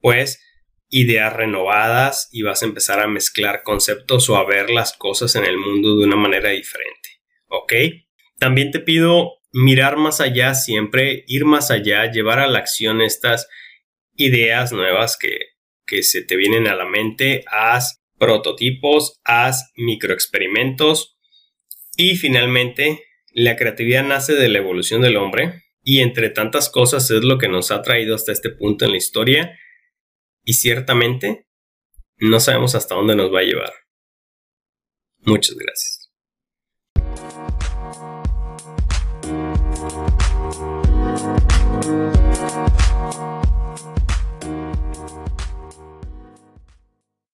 pues, 0.00 0.42
ideas 0.90 1.32
renovadas 1.32 2.28
y 2.32 2.42
vas 2.42 2.62
a 2.62 2.66
empezar 2.66 3.00
a 3.00 3.06
mezclar 3.06 3.62
conceptos 3.62 4.28
o 4.28 4.36
a 4.36 4.44
ver 4.44 4.70
las 4.70 4.92
cosas 4.92 5.36
en 5.36 5.44
el 5.44 5.56
mundo 5.56 5.96
de 5.96 6.04
una 6.04 6.16
manera 6.16 6.50
diferente. 6.50 7.20
¿Ok? 7.46 7.72
También 8.38 8.70
te 8.70 8.80
pido 8.80 9.39
mirar 9.52 9.96
más 9.96 10.20
allá 10.20 10.54
siempre, 10.54 11.24
ir 11.26 11.44
más 11.44 11.70
allá, 11.70 12.10
llevar 12.10 12.38
a 12.38 12.46
la 12.46 12.58
acción 12.58 13.00
estas 13.00 13.48
ideas 14.14 14.72
nuevas 14.72 15.16
que, 15.16 15.38
que 15.86 16.02
se 16.02 16.22
te 16.22 16.36
vienen 16.36 16.66
a 16.66 16.74
la 16.74 16.84
mente. 16.84 17.44
Haz 17.50 18.02
prototipos, 18.18 19.20
haz 19.24 19.72
microexperimentos 19.76 21.18
y 21.96 22.16
finalmente 22.16 23.02
la 23.32 23.56
creatividad 23.56 24.04
nace 24.04 24.34
de 24.34 24.48
la 24.48 24.58
evolución 24.58 25.02
del 25.02 25.16
hombre 25.16 25.64
y 25.82 26.00
entre 26.00 26.30
tantas 26.30 26.68
cosas 26.68 27.10
es 27.10 27.24
lo 27.24 27.38
que 27.38 27.48
nos 27.48 27.70
ha 27.70 27.82
traído 27.82 28.14
hasta 28.14 28.32
este 28.32 28.50
punto 28.50 28.84
en 28.84 28.92
la 28.92 28.96
historia 28.98 29.58
y 30.44 30.54
ciertamente 30.54 31.46
no 32.18 32.40
sabemos 32.40 32.74
hasta 32.74 32.94
dónde 32.94 33.16
nos 33.16 33.32
va 33.32 33.40
a 33.40 33.44
llevar. 33.44 33.72
Muchas 35.20 35.56
gracias. 35.56 35.99